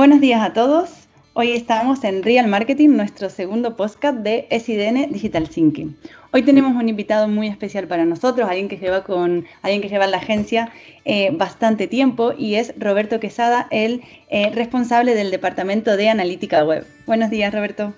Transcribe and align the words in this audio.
Buenos 0.00 0.22
días 0.22 0.40
a 0.40 0.54
todos. 0.54 1.08
Hoy 1.34 1.52
estamos 1.52 2.04
en 2.04 2.22
Real 2.22 2.46
Marketing, 2.46 2.88
nuestro 2.96 3.28
segundo 3.28 3.76
podcast 3.76 4.20
de 4.20 4.48
SIDN 4.50 5.12
Digital 5.12 5.46
Thinking. 5.46 5.94
Hoy 6.32 6.42
tenemos 6.42 6.74
un 6.74 6.88
invitado 6.88 7.28
muy 7.28 7.48
especial 7.48 7.86
para 7.86 8.06
nosotros, 8.06 8.48
alguien 8.48 8.68
que 8.68 8.78
lleva 8.78 9.04
con 9.04 9.44
alguien 9.60 9.82
que 9.82 9.90
lleva 9.90 10.06
en 10.06 10.12
la 10.12 10.16
agencia 10.16 10.72
eh, 11.04 11.28
bastante 11.34 11.86
tiempo 11.86 12.32
y 12.32 12.54
es 12.54 12.72
Roberto 12.78 13.20
Quesada, 13.20 13.68
el 13.70 14.00
eh, 14.30 14.50
responsable 14.54 15.14
del 15.14 15.30
departamento 15.30 15.94
de 15.98 16.08
analítica 16.08 16.64
web. 16.64 16.86
Buenos 17.04 17.28
días, 17.28 17.52
Roberto. 17.52 17.92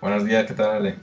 Buenos 0.00 0.24
días, 0.24 0.44
¿qué 0.44 0.54
tal, 0.54 0.70
Ale? 0.72 0.96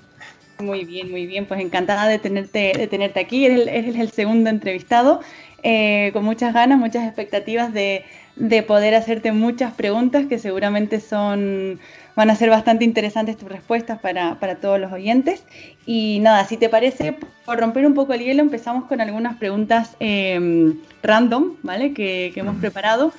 Muy 0.60 0.84
bien, 0.84 1.12
muy 1.12 1.28
bien. 1.28 1.46
Pues 1.46 1.62
encantada 1.62 2.10
de 2.10 2.20
tenerte, 2.20 2.74
de 2.76 2.88
tenerte 2.88 3.22
aquí. 3.22 3.46
Eres, 3.46 3.68
eres 3.68 3.96
el 3.96 4.12
segundo 4.12 4.50
entrevistado, 4.50 5.22
eh, 5.64 6.10
con 6.12 6.26
muchas 6.26 6.54
ganas, 6.54 6.78
muchas 6.78 7.06
expectativas 7.06 7.74
de, 7.74 8.04
de 8.36 8.64
poder 8.64 8.96
hacerte 8.96 9.32
muchas 9.32 9.74
preguntas 9.74 10.26
que 10.28 10.40
seguramente 10.40 11.00
son 11.00 11.80
van 12.16 12.30
a 12.30 12.36
ser 12.36 12.50
bastante 12.50 12.86
interesantes 12.86 13.38
tus 13.38 13.50
respuestas 13.50 14.00
para, 14.00 14.40
para, 14.40 14.56
todos 14.56 14.80
los 14.80 14.92
oyentes. 14.92 15.44
Y 15.86 16.20
nada, 16.22 16.46
si 16.46 16.58
te 16.58 16.70
parece, 16.70 17.18
por 17.46 17.60
romper 17.60 17.86
un 17.86 17.94
poco 17.94 18.14
el 18.14 18.22
hielo, 18.22 18.42
empezamos 18.42 18.86
con 18.86 19.02
algunas 19.02 19.36
preguntas 19.36 19.98
eh, 20.00 20.74
random, 21.04 21.56
¿vale? 21.62 21.94
Que, 21.94 22.32
que, 22.34 22.40
hemos 22.40 22.56
preparado. 22.58 23.12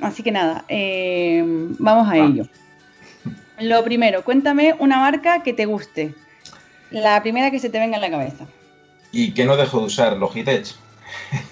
Así 0.00 0.22
que 0.24 0.32
nada, 0.32 0.64
eh, 0.68 1.42
vamos 1.78 2.08
a 2.08 2.16
ello. 2.16 2.46
Lo 3.60 3.84
primero, 3.84 4.24
cuéntame 4.24 4.74
una 4.80 4.98
marca 4.98 5.44
que 5.44 5.52
te 5.52 5.66
guste. 5.66 6.14
La 6.90 7.22
primera 7.22 7.52
que 7.52 7.60
se 7.60 7.70
te 7.70 7.78
venga 7.78 7.96
en 7.96 8.02
la 8.02 8.10
cabeza. 8.10 8.46
¿Y 9.12 9.30
que 9.30 9.44
no 9.44 9.56
dejo 9.56 9.78
de 9.78 9.86
usar? 9.86 10.16
Logitech. 10.16 10.74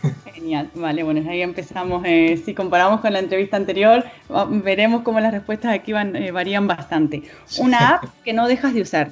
Genial, 0.42 0.70
vale, 0.74 1.04
bueno, 1.04 1.30
ahí 1.30 1.40
empezamos. 1.40 2.02
Eh, 2.04 2.42
si 2.44 2.52
comparamos 2.52 3.00
con 3.00 3.12
la 3.12 3.20
entrevista 3.20 3.56
anterior, 3.56 4.04
veremos 4.64 5.02
cómo 5.02 5.20
las 5.20 5.32
respuestas 5.32 5.72
aquí 5.72 5.92
van, 5.92 6.16
eh, 6.16 6.32
varían 6.32 6.66
bastante. 6.66 7.22
Una 7.58 7.90
app 7.90 8.04
que 8.24 8.32
no 8.32 8.48
dejas 8.48 8.74
de 8.74 8.82
usar. 8.82 9.10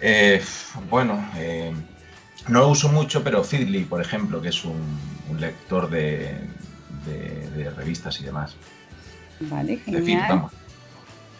Eh, 0.00 0.42
bueno, 0.88 1.22
eh, 1.36 1.74
no 2.48 2.60
lo 2.60 2.68
uso 2.68 2.88
mucho, 2.88 3.22
pero 3.22 3.44
Feedly, 3.44 3.84
por 3.84 4.00
ejemplo, 4.00 4.40
que 4.40 4.48
es 4.48 4.64
un, 4.64 4.80
un 5.28 5.40
lector 5.42 5.90
de, 5.90 6.34
de, 7.04 7.50
de, 7.50 7.70
revistas 7.70 8.18
y 8.22 8.24
demás. 8.24 8.56
Vale, 9.40 9.76
genial. 9.76 10.46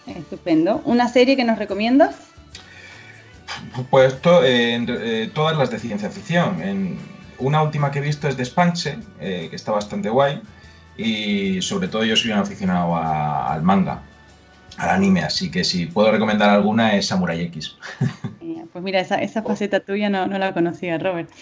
Estupendo. 0.06 0.83
¿Una 0.84 1.09
serie 1.09 1.37
que 1.37 1.45
nos 1.45 1.59
recomiendas? 1.59 2.17
Pues 3.89 4.21
to, 4.21 4.43
todas 5.33 5.56
las 5.56 5.71
de 5.71 5.78
ciencia 5.78 6.11
ficción. 6.11 6.61
En, 6.61 7.19
una 7.41 7.62
última 7.62 7.91
que 7.91 7.98
he 7.98 8.02
visto 8.02 8.28
es 8.28 8.36
de 8.36 8.44
Spanche, 8.44 8.98
eh, 9.20 9.48
que 9.50 9.56
está 9.56 9.72
bastante 9.72 10.08
guay. 10.08 10.41
Y 10.96 11.62
sobre 11.62 11.88
todo 11.88 12.05
yo 12.05 12.16
soy 12.16 12.32
un 12.32 12.38
aficionado 12.38 12.94
a, 12.94 13.52
al 13.52 13.62
manga, 13.62 14.02
al 14.77 14.91
anime, 14.91 15.22
así 15.22 15.50
que 15.50 15.64
si 15.64 15.86
puedo 15.86 16.12
recomendar 16.12 16.50
alguna 16.50 16.94
es 16.97 17.06
Samurai 17.06 17.41
X. 17.42 17.77
Pues 18.72 18.84
mira, 18.84 19.00
esa, 19.00 19.16
esa 19.16 19.42
faceta 19.42 19.80
tuya 19.80 20.08
no, 20.10 20.27
no, 20.27 20.38
la 20.38 20.55
conocía, 20.55 20.98
Robert. 20.98 21.28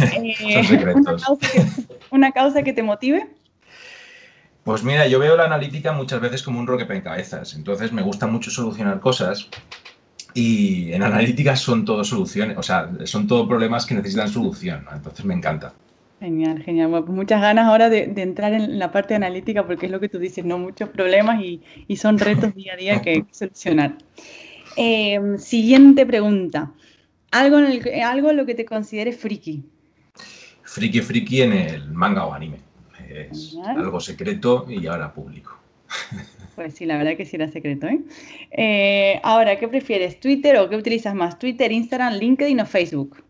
Eh, 0.00 0.54
Son 0.54 0.64
secretos. 0.64 1.06
Una 1.06 1.18
causa, 1.18 1.52
que, 1.52 1.66
¿Una 2.10 2.32
causa 2.32 2.62
que 2.62 2.72
te 2.72 2.82
motive? 2.82 3.28
Pues 4.64 4.82
mira, 4.82 5.06
yo 5.06 5.18
veo 5.18 5.36
la 5.36 5.44
analítica 5.44 5.92
muchas 5.92 6.20
veces 6.20 6.42
como 6.42 6.58
un 6.58 6.66
rompecabezas. 6.66 7.54
Entonces 7.54 7.92
me 7.92 8.02
gusta 8.02 8.26
mucho 8.26 8.50
solucionar 8.50 9.00
cosas 9.00 9.48
y 10.34 10.92
en 10.92 11.02
analítica 11.02 11.56
son 11.56 11.84
todo 11.84 12.04
soluciones, 12.04 12.56
o 12.58 12.62
sea, 12.62 12.90
son 13.04 13.26
todo 13.26 13.48
problemas 13.48 13.86
que 13.86 13.94
necesitan 13.94 14.28
solución, 14.28 14.84
¿no? 14.84 14.96
entonces 14.96 15.24
me 15.24 15.34
encanta. 15.34 15.72
Genial, 16.20 16.62
genial. 16.62 16.88
Bueno, 16.88 17.06
pues 17.06 17.16
muchas 17.16 17.40
ganas 17.40 17.66
ahora 17.66 17.88
de, 17.88 18.06
de, 18.06 18.20
entrar 18.20 18.52
en 18.52 18.78
la 18.78 18.92
parte 18.92 19.14
analítica 19.14 19.66
porque 19.66 19.86
es 19.86 19.92
lo 19.92 20.00
que 20.00 20.10
tú 20.10 20.18
dices, 20.18 20.44
¿no? 20.44 20.58
Muchos 20.58 20.90
problemas 20.90 21.42
y, 21.42 21.62
y 21.88 21.96
son 21.96 22.18
retos 22.18 22.54
día 22.54 22.74
a 22.74 22.76
día 22.76 23.00
que, 23.00 23.22
que 23.22 23.32
solucionar. 23.34 23.96
Eh, 24.76 25.18
siguiente 25.38 26.04
pregunta. 26.04 26.72
¿Algo 27.30 27.58
en, 27.58 27.66
el, 27.66 28.02
¿Algo 28.02 28.30
en 28.30 28.36
lo 28.36 28.44
que 28.44 28.54
te 28.54 28.66
consideres 28.66 29.18
friki? 29.18 29.64
Friki, 30.62 31.00
friki 31.00 31.42
en 31.42 31.52
el 31.52 31.90
manga 31.90 32.26
o 32.26 32.34
anime. 32.34 32.58
Es 33.08 33.52
genial. 33.52 33.78
algo 33.78 34.00
secreto 34.00 34.66
y 34.68 34.86
ahora 34.86 35.12
público. 35.12 35.58
Pues 36.54 36.74
sí, 36.74 36.86
la 36.86 36.98
verdad 36.98 37.16
que 37.16 37.24
sí 37.24 37.36
era 37.36 37.48
secreto. 37.48 37.86
¿eh? 37.86 38.00
¿eh? 38.50 39.20
ahora, 39.22 39.58
¿qué 39.58 39.68
prefieres? 39.68 40.20
¿Twitter 40.20 40.58
o 40.58 40.68
qué 40.68 40.76
utilizas 40.76 41.14
más? 41.14 41.38
¿Twitter, 41.38 41.70
Instagram, 41.72 42.14
LinkedIn 42.14 42.60
o 42.60 42.66
Facebook? 42.66 43.24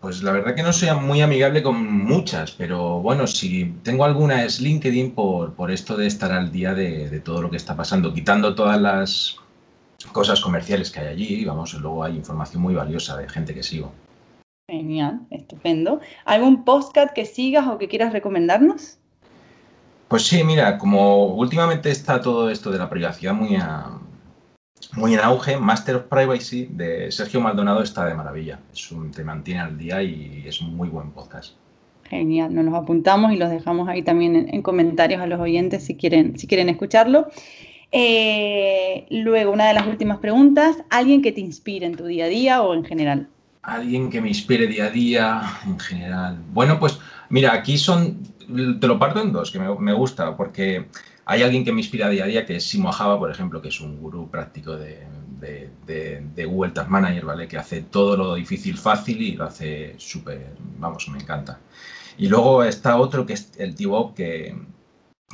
Pues 0.00 0.22
la 0.22 0.32
verdad 0.32 0.54
que 0.54 0.62
no 0.62 0.72
soy 0.72 0.88
muy 1.00 1.20
amigable 1.20 1.62
con 1.62 2.04
muchas, 2.04 2.52
pero 2.52 3.00
bueno, 3.00 3.26
si 3.26 3.64
tengo 3.82 4.04
alguna 4.04 4.44
es 4.44 4.60
LinkedIn 4.60 5.10
por, 5.12 5.54
por 5.54 5.70
esto 5.70 5.96
de 5.96 6.06
estar 6.06 6.32
al 6.32 6.52
día 6.52 6.72
de, 6.72 7.10
de, 7.10 7.20
todo 7.20 7.42
lo 7.42 7.50
que 7.50 7.56
está 7.56 7.76
pasando, 7.76 8.14
quitando 8.14 8.54
todas 8.54 8.80
las 8.80 9.36
cosas 10.12 10.40
comerciales 10.40 10.90
que 10.90 11.00
hay 11.00 11.06
allí, 11.08 11.44
vamos, 11.44 11.74
luego 11.74 12.04
hay 12.04 12.16
información 12.16 12.62
muy 12.62 12.74
valiosa 12.74 13.16
de 13.16 13.28
gente 13.28 13.52
que 13.54 13.62
sigo. 13.62 13.92
Genial, 14.70 15.20
estupendo. 15.30 16.00
¿Algún 16.24 16.64
podcast 16.64 17.12
que 17.12 17.24
sigas 17.24 17.66
o 17.66 17.78
que 17.78 17.88
quieras 17.88 18.12
recomendarnos? 18.12 18.98
Pues 20.08 20.26
sí, 20.26 20.42
mira, 20.42 20.78
como 20.78 21.26
últimamente 21.26 21.90
está 21.90 22.20
todo 22.20 22.50
esto 22.50 22.70
de 22.70 22.78
la 22.78 22.88
privacidad 22.88 23.34
muy, 23.34 23.56
a, 23.56 23.90
muy 24.94 25.14
en 25.14 25.20
auge, 25.20 25.58
Master 25.58 25.96
of 25.96 26.02
Privacy 26.04 26.66
de 26.70 27.12
Sergio 27.12 27.40
Maldonado 27.40 27.82
está 27.82 28.06
de 28.06 28.14
maravilla. 28.14 28.58
Es 28.72 28.90
un, 28.90 29.10
te 29.10 29.22
mantiene 29.22 29.60
al 29.60 29.76
día 29.76 30.02
y 30.02 30.44
es 30.46 30.60
un 30.62 30.74
muy 30.74 30.88
buen 30.88 31.10
podcast. 31.10 31.54
Genial, 32.04 32.54
nos 32.54 32.64
los 32.64 32.74
apuntamos 32.74 33.32
y 33.32 33.36
los 33.36 33.50
dejamos 33.50 33.86
ahí 33.86 34.02
también 34.02 34.34
en, 34.34 34.54
en 34.54 34.62
comentarios 34.62 35.20
a 35.20 35.26
los 35.26 35.38
oyentes 35.38 35.84
si 35.84 35.94
quieren, 35.94 36.38
si 36.38 36.46
quieren 36.46 36.70
escucharlo. 36.70 37.28
Eh, 37.90 39.06
luego, 39.10 39.52
una 39.52 39.68
de 39.68 39.74
las 39.74 39.86
últimas 39.86 40.18
preguntas, 40.18 40.76
¿alguien 40.90 41.22
que 41.22 41.32
te 41.32 41.40
inspire 41.40 41.86
en 41.86 41.96
tu 41.96 42.04
día 42.04 42.26
a 42.26 42.28
día 42.28 42.62
o 42.62 42.74
en 42.74 42.84
general? 42.84 43.28
Alguien 43.62 44.10
que 44.10 44.20
me 44.20 44.28
inspire 44.28 44.66
día 44.66 44.86
a 44.86 44.90
día, 44.90 45.42
en 45.66 45.78
general. 45.78 46.38
Bueno, 46.52 46.78
pues 46.78 46.98
mira, 47.28 47.52
aquí 47.52 47.78
son 47.78 48.18
te 48.80 48.86
lo 48.86 48.98
parto 48.98 49.20
en 49.20 49.32
dos, 49.32 49.50
que 49.50 49.58
me, 49.58 49.74
me, 49.78 49.92
gusta, 49.92 50.36
porque 50.36 50.86
hay 51.24 51.42
alguien 51.42 51.64
que 51.64 51.72
me 51.72 51.80
inspira 51.80 52.08
día 52.08 52.24
a 52.24 52.26
día, 52.26 52.46
que 52.46 52.56
es 52.56 52.64
Simo 52.64 52.90
Java, 52.90 53.18
por 53.18 53.30
ejemplo, 53.30 53.60
que 53.60 53.68
es 53.68 53.80
un 53.80 53.98
gurú 54.00 54.30
práctico 54.30 54.76
de, 54.76 55.06
de, 55.38 56.84
Manager, 56.88 57.24
¿vale? 57.24 57.48
Que 57.48 57.58
hace 57.58 57.82
todo 57.82 58.16
lo 58.16 58.34
difícil 58.34 58.76
fácil 58.76 59.22
y 59.22 59.32
lo 59.32 59.44
hace 59.44 59.94
súper, 59.98 60.54
vamos, 60.78 61.08
me 61.08 61.18
encanta. 61.18 61.60
Y 62.16 62.28
luego 62.28 62.64
está 62.64 62.98
otro 62.98 63.26
que 63.26 63.34
es 63.34 63.52
el 63.58 63.74
T-Bob, 63.74 64.14
que, 64.14 64.56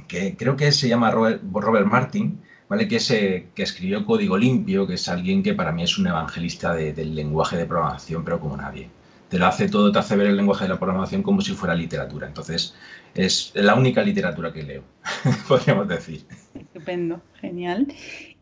que 0.09 0.37
creo 0.37 0.57
que 0.57 0.73
se 0.73 0.89
llama 0.89 1.11
Robert, 1.11 1.43
Martin, 1.87 2.41
¿vale? 2.69 2.89
Que, 2.89 2.97
ese, 2.97 3.49
que 3.55 3.63
escribió 3.63 4.05
Código 4.05 4.37
Limpio, 4.37 4.87
que 4.87 4.95
es 4.95 5.09
alguien 5.09 5.43
que 5.43 5.55
para 5.55 5.73
mí 5.73 5.83
es 5.83 5.99
un 5.99 6.07
evangelista 6.07 6.75
de, 6.75 6.93
del 6.93 7.15
lenguaje 7.15 7.57
de 7.57 7.67
programación, 7.67 8.25
pero 8.25 8.41
como 8.41 8.57
nadie. 8.57 8.91
Te 9.35 9.41
lo 9.41 9.47
hace 9.47 9.69
todo, 9.69 9.91
te 9.91 9.99
hace 9.99 10.15
ver 10.15 10.29
el 10.29 10.37
lenguaje 10.37 10.63
de 10.63 10.69
la 10.69 10.79
programación 10.79 11.21
como 11.21 11.41
si 11.41 11.55
fuera 11.55 11.75
literatura. 11.75 12.29
Entonces, 12.29 12.77
es 13.17 13.51
la 13.55 13.75
única 13.75 14.01
literatura 14.01 14.53
que 14.53 14.63
leo, 14.63 14.85
podríamos 15.49 15.89
decir. 15.89 16.25
Estupendo, 16.57 17.21
genial. 17.41 17.93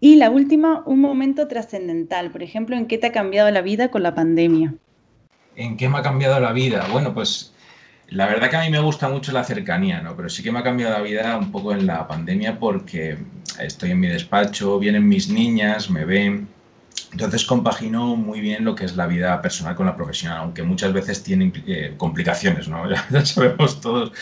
Y 0.00 0.16
la 0.16 0.28
última, 0.28 0.82
un 0.84 1.00
momento 1.00 1.48
trascendental, 1.48 2.30
por 2.30 2.42
ejemplo, 2.42 2.76
¿en 2.76 2.88
qué 2.88 2.98
te 2.98 3.06
ha 3.06 3.12
cambiado 3.12 3.50
la 3.50 3.62
vida 3.62 3.90
con 3.90 4.02
la 4.02 4.14
pandemia? 4.14 4.74
¿En 5.56 5.78
qué 5.78 5.88
me 5.88 5.96
ha 5.96 6.02
cambiado 6.02 6.38
la 6.38 6.52
vida? 6.52 6.86
Bueno, 6.92 7.14
pues 7.14 7.54
la 8.08 8.26
verdad 8.26 8.50
que 8.50 8.56
a 8.56 8.60
mí 8.60 8.68
me 8.68 8.80
gusta 8.80 9.08
mucho 9.08 9.32
la 9.32 9.44
cercanía, 9.44 10.02
¿no? 10.02 10.14
Pero 10.14 10.28
sí 10.28 10.42
que 10.42 10.52
me 10.52 10.58
ha 10.58 10.62
cambiado 10.62 10.92
la 10.92 11.00
vida 11.00 11.38
un 11.38 11.50
poco 11.50 11.72
en 11.72 11.86
la 11.86 12.06
pandemia 12.06 12.58
porque 12.58 13.16
estoy 13.58 13.92
en 13.92 14.00
mi 14.00 14.08
despacho, 14.08 14.78
vienen 14.78 15.08
mis 15.08 15.30
niñas, 15.30 15.88
me 15.88 16.04
ven, 16.04 16.48
entonces 17.12 17.44
compaginó 17.44 18.16
muy 18.16 18.40
bien 18.40 18.64
lo 18.64 18.74
que 18.74 18.86
es 18.86 18.96
la 18.96 19.06
vida 19.06 19.40
personal 19.42 19.74
con 19.74 19.86
la 19.86 19.94
profesional, 19.94 20.38
aunque 20.38 20.62
muchas 20.62 20.92
veces 20.92 21.22
tiene 21.22 21.52
eh, 21.66 21.94
complicaciones, 21.96 22.68
¿no? 22.68 22.82
Ya, 23.10 23.24
sabemos 23.24 23.80
todos 23.80 24.12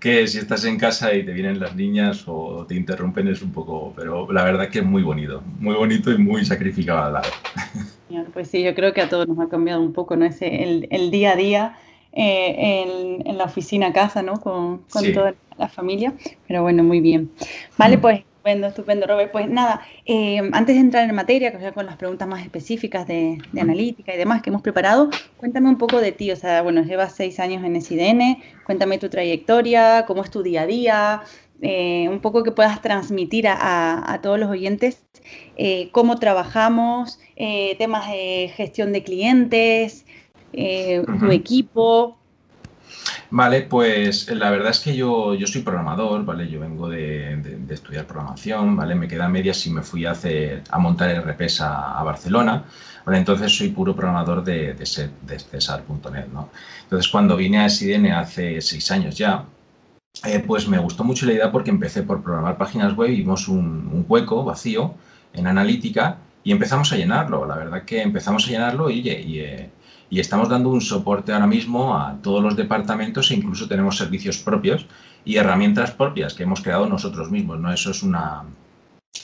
que 0.00 0.26
si 0.26 0.38
estás 0.38 0.64
en 0.64 0.78
casa 0.78 1.14
y 1.14 1.24
te 1.24 1.32
vienen 1.32 1.60
las 1.60 1.74
niñas 1.74 2.24
o 2.26 2.64
te 2.66 2.74
interrumpen 2.74 3.28
es 3.28 3.42
un 3.42 3.52
poco, 3.52 3.92
pero 3.94 4.30
la 4.32 4.44
verdad 4.44 4.68
que 4.68 4.78
es 4.78 4.84
muy 4.84 5.02
bonito, 5.02 5.42
muy 5.58 5.74
bonito 5.74 6.10
y 6.10 6.18
muy 6.18 6.44
sacrificado 6.44 7.04
a 7.04 7.10
la 7.10 7.20
vez. 7.20 7.32
Pues 8.32 8.48
sí, 8.48 8.62
yo 8.62 8.74
creo 8.74 8.94
que 8.94 9.02
a 9.02 9.08
todos 9.08 9.28
nos 9.28 9.38
ha 9.38 9.50
cambiado 9.50 9.82
un 9.82 9.92
poco, 9.92 10.16
¿no? 10.16 10.24
Ese, 10.24 10.62
el, 10.62 10.88
el 10.90 11.10
día 11.10 11.32
a 11.32 11.36
día 11.36 11.78
eh, 12.12 12.54
en, 12.56 13.26
en, 13.26 13.36
la 13.36 13.44
oficina 13.44 13.92
casa, 13.92 14.22
¿no? 14.22 14.40
Con, 14.40 14.78
con 14.90 15.02
sí. 15.02 15.12
toda 15.12 15.34
la 15.58 15.68
familia, 15.68 16.14
pero 16.46 16.62
bueno, 16.62 16.82
muy 16.82 17.00
bien. 17.00 17.30
Vale, 17.76 17.98
mm. 17.98 18.00
pues 18.00 18.22
Estupendo, 18.38 18.68
estupendo, 18.68 19.06
Robert. 19.08 19.32
Pues 19.32 19.48
nada, 19.50 19.80
eh, 20.06 20.38
antes 20.52 20.76
de 20.76 20.80
entrar 20.80 21.08
en 21.08 21.14
materia, 21.14 21.50
que 21.50 21.72
con 21.72 21.86
las 21.86 21.96
preguntas 21.96 22.28
más 22.28 22.40
específicas 22.44 23.04
de, 23.08 23.38
de, 23.52 23.60
analítica 23.60 24.14
y 24.14 24.16
demás 24.16 24.42
que 24.42 24.50
hemos 24.50 24.62
preparado, 24.62 25.10
cuéntame 25.36 25.68
un 25.68 25.76
poco 25.76 26.00
de 26.00 26.12
ti. 26.12 26.30
O 26.30 26.36
sea, 26.36 26.62
bueno, 26.62 26.82
llevas 26.84 27.16
seis 27.16 27.40
años 27.40 27.64
en 27.64 27.82
SIDN, 27.82 28.40
cuéntame 28.64 28.98
tu 28.98 29.08
trayectoria, 29.08 30.04
cómo 30.06 30.22
es 30.22 30.30
tu 30.30 30.44
día 30.44 30.62
a 30.62 30.66
día, 30.66 31.22
eh, 31.62 32.08
un 32.08 32.20
poco 32.20 32.44
que 32.44 32.52
puedas 32.52 32.80
transmitir 32.80 33.48
a, 33.48 33.54
a, 33.54 34.14
a 34.14 34.20
todos 34.20 34.38
los 34.38 34.48
oyentes 34.48 35.04
eh, 35.56 35.90
cómo 35.90 36.16
trabajamos, 36.20 37.18
temas 37.76 38.08
de 38.08 38.52
gestión 38.54 38.92
de 38.92 39.02
clientes, 39.02 40.06
tu 40.52 41.30
equipo. 41.32 42.17
Vale, 43.30 43.62
pues 43.62 44.28
la 44.30 44.50
verdad 44.50 44.70
es 44.70 44.80
que 44.80 44.96
yo, 44.96 45.34
yo 45.34 45.46
soy 45.46 45.62
programador, 45.62 46.24
¿vale? 46.24 46.48
Yo 46.48 46.60
vengo 46.60 46.88
de, 46.88 47.64
estudiar 47.70 48.06
programación, 48.06 48.76
¿vale? 48.76 48.94
Me 48.94 49.08
queda 49.08 49.28
media 49.28 49.54
si 49.54 49.70
me 49.70 49.82
fui 49.82 50.06
a, 50.06 50.12
hacer, 50.12 50.62
a 50.70 50.78
montar 50.78 51.10
RPs 51.10 51.60
a, 51.60 51.98
a 51.98 52.02
Barcelona, 52.02 52.64
¿vale? 53.04 53.18
Entonces 53.18 53.56
soy 53.56 53.68
puro 53.68 53.94
programador 53.94 54.42
de, 54.44 54.74
de, 54.74 55.10
de 55.26 55.38
Cesar.net, 55.38 56.26
¿no? 56.32 56.50
Entonces 56.84 57.10
cuando 57.10 57.36
vine 57.36 57.60
a 57.60 57.68
SIDN 57.68 58.12
hace 58.12 58.60
seis 58.60 58.90
años 58.90 59.16
ya, 59.16 59.44
eh, 60.24 60.42
pues 60.44 60.66
me 60.68 60.78
gustó 60.78 61.04
mucho 61.04 61.26
la 61.26 61.32
idea 61.32 61.52
porque 61.52 61.70
empecé 61.70 62.02
por 62.02 62.22
programar 62.22 62.58
páginas 62.58 62.94
web 62.96 63.10
vimos 63.10 63.46
un, 63.46 64.04
hueco 64.08 64.42
vacío 64.44 64.94
en 65.32 65.46
analítica 65.46 66.18
y 66.42 66.50
empezamos 66.52 66.92
a 66.92 66.96
llenarlo. 66.96 67.46
La 67.46 67.56
verdad 67.56 67.84
que 67.84 68.02
empezamos 68.02 68.46
a 68.46 68.50
llenarlo 68.50 68.90
y, 68.90 69.08
eh, 69.08 69.70
y, 70.10 70.20
estamos 70.20 70.48
dando 70.48 70.70
un 70.70 70.80
soporte 70.80 71.32
ahora 71.32 71.46
mismo 71.46 71.96
a 71.96 72.16
todos 72.22 72.42
los 72.42 72.56
departamentos 72.56 73.30
e 73.30 73.34
incluso 73.34 73.68
tenemos 73.68 73.96
servicios 73.96 74.38
propios 74.38 74.86
y 75.24 75.36
herramientas 75.36 75.90
propias 75.90 76.34
que 76.34 76.44
hemos 76.44 76.60
creado 76.60 76.86
nosotros 76.86 77.30
mismos. 77.30 77.58
¿no? 77.58 77.72
Eso 77.72 77.90
es 77.90 78.02
una, 78.02 78.44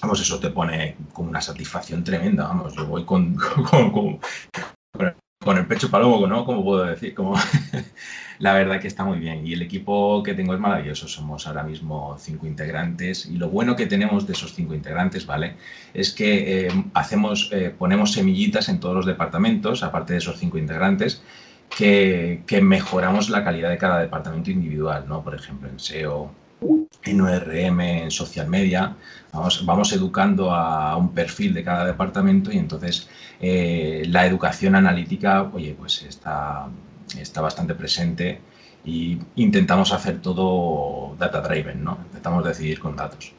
vamos, 0.03 0.21
eso 0.21 0.39
te 0.39 0.51
pone 0.51 0.97
con 1.13 1.29
una 1.29 1.41
satisfacción 1.41 2.05
tremenda, 2.05 2.47
vamos, 2.49 2.75
yo 2.75 2.87
voy 2.87 3.05
con 3.05 3.37
el 5.53 5.67
pecho 5.67 5.91
palomo, 5.91 6.27
¿no? 6.27 6.45
Como 6.45 6.65
puedo 6.65 6.85
decir, 6.85 7.15
como 7.15 7.35
la 8.39 8.55
verdad 8.55 8.81
que 8.81 8.89
está 8.89 9.05
muy 9.05 9.19
bien. 9.19 9.47
Y 9.47 9.53
el 9.53 9.63
equipo 9.63 10.23
que 10.23 10.35
tengo 10.35 10.55
es 10.55 10.61
maravilloso. 10.61 11.09
Somos 11.09 11.47
ahora 11.47 11.63
mismo 11.63 12.17
cinco 12.19 12.47
integrantes. 12.47 13.27
Y 13.27 13.37
lo 13.37 13.49
bueno 13.51 13.77
que 13.77 13.87
tenemos 13.87 14.27
de 14.27 14.33
esos 14.33 14.55
cinco 14.55 14.75
integrantes, 14.75 15.27
¿vale? 15.27 15.57
Es 15.93 16.13
que 16.13 16.67
eh, 16.67 16.85
hacemos, 16.95 17.51
eh, 17.53 17.75
ponemos 17.77 18.13
semillitas 18.13 18.69
en 18.69 18.81
todos 18.81 18.95
los 18.95 19.07
departamentos, 19.07 19.83
aparte 19.83 20.15
de 20.15 20.19
esos 20.21 20.39
cinco 20.39 20.59
integrantes, 20.59 21.23
que, 21.77 22.43
que, 22.47 22.61
mejoramos 22.61 23.31
la 23.31 23.43
calidad 23.43 23.71
de 23.71 23.79
cada 23.79 24.01
departamento 24.01 24.51
individual, 24.51 25.07
¿no? 25.09 25.23
Por 25.23 25.35
ejemplo, 25.35 25.69
en 25.69 25.81
SEO, 25.81 26.31
en 27.05 27.21
ORM, 27.21 27.81
en 27.81 28.11
social 28.11 28.49
media. 28.49 28.97
Vamos, 29.33 29.65
vamos 29.67 29.93
educando 29.93 30.51
a 30.51 30.97
un 30.97 31.13
perfil 31.13 31.55
de 31.55 31.65
cada 31.65 31.87
departamento 31.87 32.53
y 32.53 32.59
entonces 32.59 33.09
eh, 33.41 34.05
la 34.09 34.27
educación 34.27 34.75
analítica, 34.75 35.51
oye, 35.53 35.75
pues 35.79 36.03
está, 36.03 36.69
está 37.19 37.41
bastante 37.41 37.75
presente 37.75 38.41
y 38.85 39.19
intentamos 39.37 39.93
hacer 39.93 40.21
todo 40.21 41.17
data 41.19 41.41
driven, 41.41 41.83
¿no? 41.83 41.99
Intentamos 42.07 42.45
decidir 42.45 42.81
con 42.81 42.97
datos. 42.97 43.33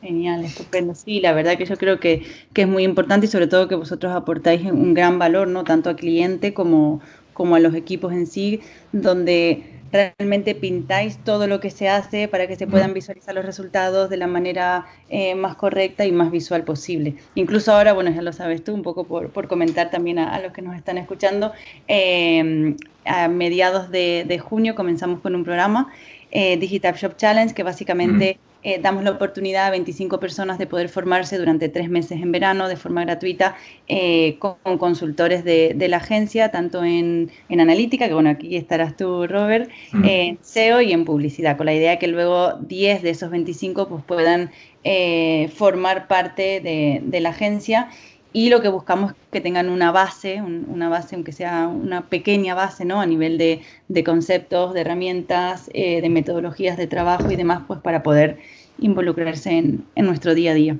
Genial, 0.00 0.44
estupendo. 0.44 0.94
Sí, 0.94 1.20
la 1.20 1.34
verdad 1.34 1.58
que 1.58 1.66
yo 1.66 1.76
creo 1.76 2.00
que, 2.00 2.24
que, 2.54 2.62
es 2.62 2.68
muy 2.68 2.84
importante 2.84 3.26
y 3.26 3.28
sobre 3.28 3.46
todo 3.46 3.68
que 3.68 3.74
vosotros 3.74 4.12
aportáis 4.14 4.62
un 4.62 4.94
gran 4.94 5.18
valor, 5.18 5.48
¿no? 5.48 5.64
Tanto 5.64 5.90
al 5.90 5.96
cliente 5.96 6.54
como, 6.54 7.02
como 7.34 7.56
a 7.56 7.60
los 7.60 7.74
equipos 7.74 8.12
en 8.14 8.26
sí, 8.26 8.60
donde 8.92 9.79
realmente 9.92 10.54
pintáis 10.54 11.18
todo 11.24 11.46
lo 11.46 11.60
que 11.60 11.70
se 11.70 11.88
hace 11.88 12.28
para 12.28 12.46
que 12.46 12.56
se 12.56 12.66
puedan 12.66 12.94
visualizar 12.94 13.34
los 13.34 13.44
resultados 13.44 14.08
de 14.10 14.16
la 14.16 14.26
manera 14.26 14.86
eh, 15.08 15.34
más 15.34 15.56
correcta 15.56 16.06
y 16.06 16.12
más 16.12 16.30
visual 16.30 16.64
posible. 16.64 17.16
Incluso 17.34 17.72
ahora, 17.72 17.92
bueno, 17.92 18.10
ya 18.10 18.22
lo 18.22 18.32
sabes 18.32 18.62
tú, 18.62 18.74
un 18.74 18.82
poco 18.82 19.04
por, 19.04 19.30
por 19.30 19.48
comentar 19.48 19.90
también 19.90 20.18
a, 20.18 20.38
los 20.40 20.52
que 20.52 20.62
nos 20.62 20.76
están 20.76 20.98
escuchando, 20.98 21.52
eh, 21.88 22.76
a 23.04 23.28
mediados 23.28 23.90
de, 23.90 24.24
de, 24.26 24.38
junio 24.38 24.74
comenzamos 24.74 25.20
con 25.20 25.34
un 25.34 25.44
programa, 25.44 25.92
eh, 26.30 26.56
Digital 26.56 26.94
Shop 26.94 27.16
Challenge, 27.16 27.54
que 27.54 27.62
básicamente... 27.62 28.38
Eh, 28.62 28.78
damos 28.78 29.04
la 29.04 29.12
oportunidad 29.12 29.66
a 29.66 29.70
25 29.70 30.20
personas 30.20 30.58
de 30.58 30.66
poder 30.66 30.90
formarse 30.90 31.38
durante 31.38 31.70
tres 31.70 31.88
meses 31.88 32.20
en 32.20 32.30
verano 32.30 32.68
de 32.68 32.76
forma 32.76 33.02
gratuita 33.04 33.56
eh, 33.88 34.38
con, 34.38 34.56
consultores 34.76 35.44
de, 35.44 35.74
la 35.88 35.96
agencia, 35.96 36.50
tanto 36.50 36.84
en, 36.84 37.30
analítica, 37.48 38.06
que 38.06 38.14
bueno, 38.14 38.28
aquí 38.28 38.56
estarás 38.56 38.96
tú, 38.96 39.26
Robert, 39.26 39.70
en 40.04 40.38
SEO 40.42 40.82
y 40.82 40.92
en 40.92 41.04
publicidad, 41.06 41.56
con 41.56 41.66
la 41.66 41.74
idea 41.74 41.98
que 41.98 42.06
luego 42.06 42.54
10 42.60 43.02
de 43.02 43.10
esos 43.10 43.30
25 43.30 43.88
pues, 43.88 44.04
puedan 44.04 44.50
eh, 44.84 45.50
formar 45.54 46.06
parte 46.06 46.60
de, 46.60 47.00
de 47.02 47.20
la 47.20 47.30
agencia 47.30 47.88
y 48.32 48.48
lo 48.48 48.60
que 48.60 48.68
buscamos 48.68 49.12
es 49.12 49.16
que 49.32 49.40
tengan 49.40 49.68
una 49.68 49.90
base, 49.90 50.40
una 50.40 50.88
base, 50.88 51.16
aunque 51.16 51.32
sea 51.32 51.66
una 51.66 52.02
pequeña 52.08 52.54
base, 52.54 52.84
¿no? 52.84 53.00
A 53.00 53.06
nivel 53.06 53.38
de, 53.38 54.04
conceptos, 54.04 54.72
de 54.72 54.82
herramientas, 54.82 55.68
eh, 55.74 56.00
de 56.00 56.08
metodologías 56.08 56.76
de 56.76 56.86
trabajo 56.86 57.30
y 57.30 57.36
demás, 57.36 57.62
pues 57.66 57.80
para 57.80 58.02
poder 58.04 58.38
involucrarse 58.78 59.50
en, 59.50 59.84
nuestro 59.96 60.34
día 60.34 60.52
a 60.52 60.54
día. 60.54 60.76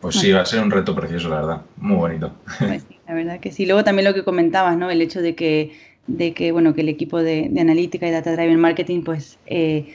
Pues 0.00 0.16
sí, 0.16 0.32
va 0.32 0.40
a 0.40 0.46
ser 0.46 0.62
un 0.62 0.70
reto 0.70 0.94
precioso, 0.96 1.28
la 1.28 1.36
verdad. 1.36 1.62
Muy 1.76 1.96
bonito. 1.96 2.32
Pues 2.58 2.84
sí, 2.88 2.98
la 3.06 3.14
verdad 3.14 3.40
que 3.40 3.52
sí. 3.52 3.66
Luego 3.66 3.84
también 3.84 4.06
lo 4.06 4.14
que 4.14 4.24
comentabas, 4.24 4.76
¿no? 4.76 4.90
El 4.90 5.00
hecho 5.00 5.22
de 5.22 5.36
que, 5.36 5.72
de 6.08 6.34
que 6.34 6.50
bueno, 6.50 6.74
que 6.74 6.80
el 6.80 6.88
equipo 6.88 7.22
de, 7.22 7.50
analítica 7.58 8.08
y 8.08 8.10
data 8.10 8.32
driven 8.32 8.58
marketing, 8.60 9.02
pues... 9.02 9.38
Eh, 9.46 9.94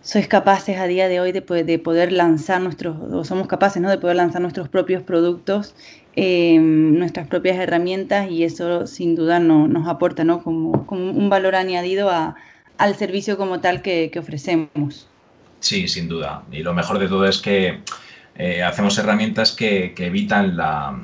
sois 0.00 0.28
capaces 0.28 0.78
a 0.78 0.86
día 0.86 1.08
de 1.08 1.20
hoy 1.20 1.32
de, 1.32 1.40
de, 1.64 1.78
poder 1.78 2.12
lanzar 2.12 2.62
nuestros, 2.62 2.96
o 3.12 3.24
somos 3.24 3.46
capaces 3.46 3.82
¿no? 3.82 3.90
de 3.90 3.98
poder 3.98 4.16
lanzar 4.16 4.40
nuestros 4.40 4.68
propios 4.68 5.02
productos 5.02 5.74
Em, 6.20 6.98
nuestras 6.98 7.28
propias 7.28 7.60
herramientas 7.60 8.28
y 8.28 8.42
eso 8.42 8.88
sin 8.88 9.14
duda 9.14 9.38
no, 9.38 9.68
nos 9.68 9.86
aporta 9.86 10.24
¿no? 10.24 10.42
como, 10.42 10.84
como 10.84 11.12
un 11.12 11.30
valor 11.30 11.54
añadido 11.54 12.10
a, 12.10 12.34
al 12.76 12.96
servicio 12.96 13.36
como 13.36 13.60
tal 13.60 13.82
que, 13.82 14.10
ofrecemos. 14.18 15.06
Sí, 15.60 15.86
sin 15.86 16.08
duda. 16.08 16.42
Y 16.50 16.64
lo 16.64 16.74
mejor 16.74 16.98
de 16.98 17.06
todo 17.06 17.24
es 17.24 17.38
que 17.38 17.82
eh, 18.34 18.64
hacemos 18.64 18.98
herramientas 18.98 19.52
que, 19.52 19.94
que 19.94 20.06
evitan 20.06 20.56
la, 20.56 20.98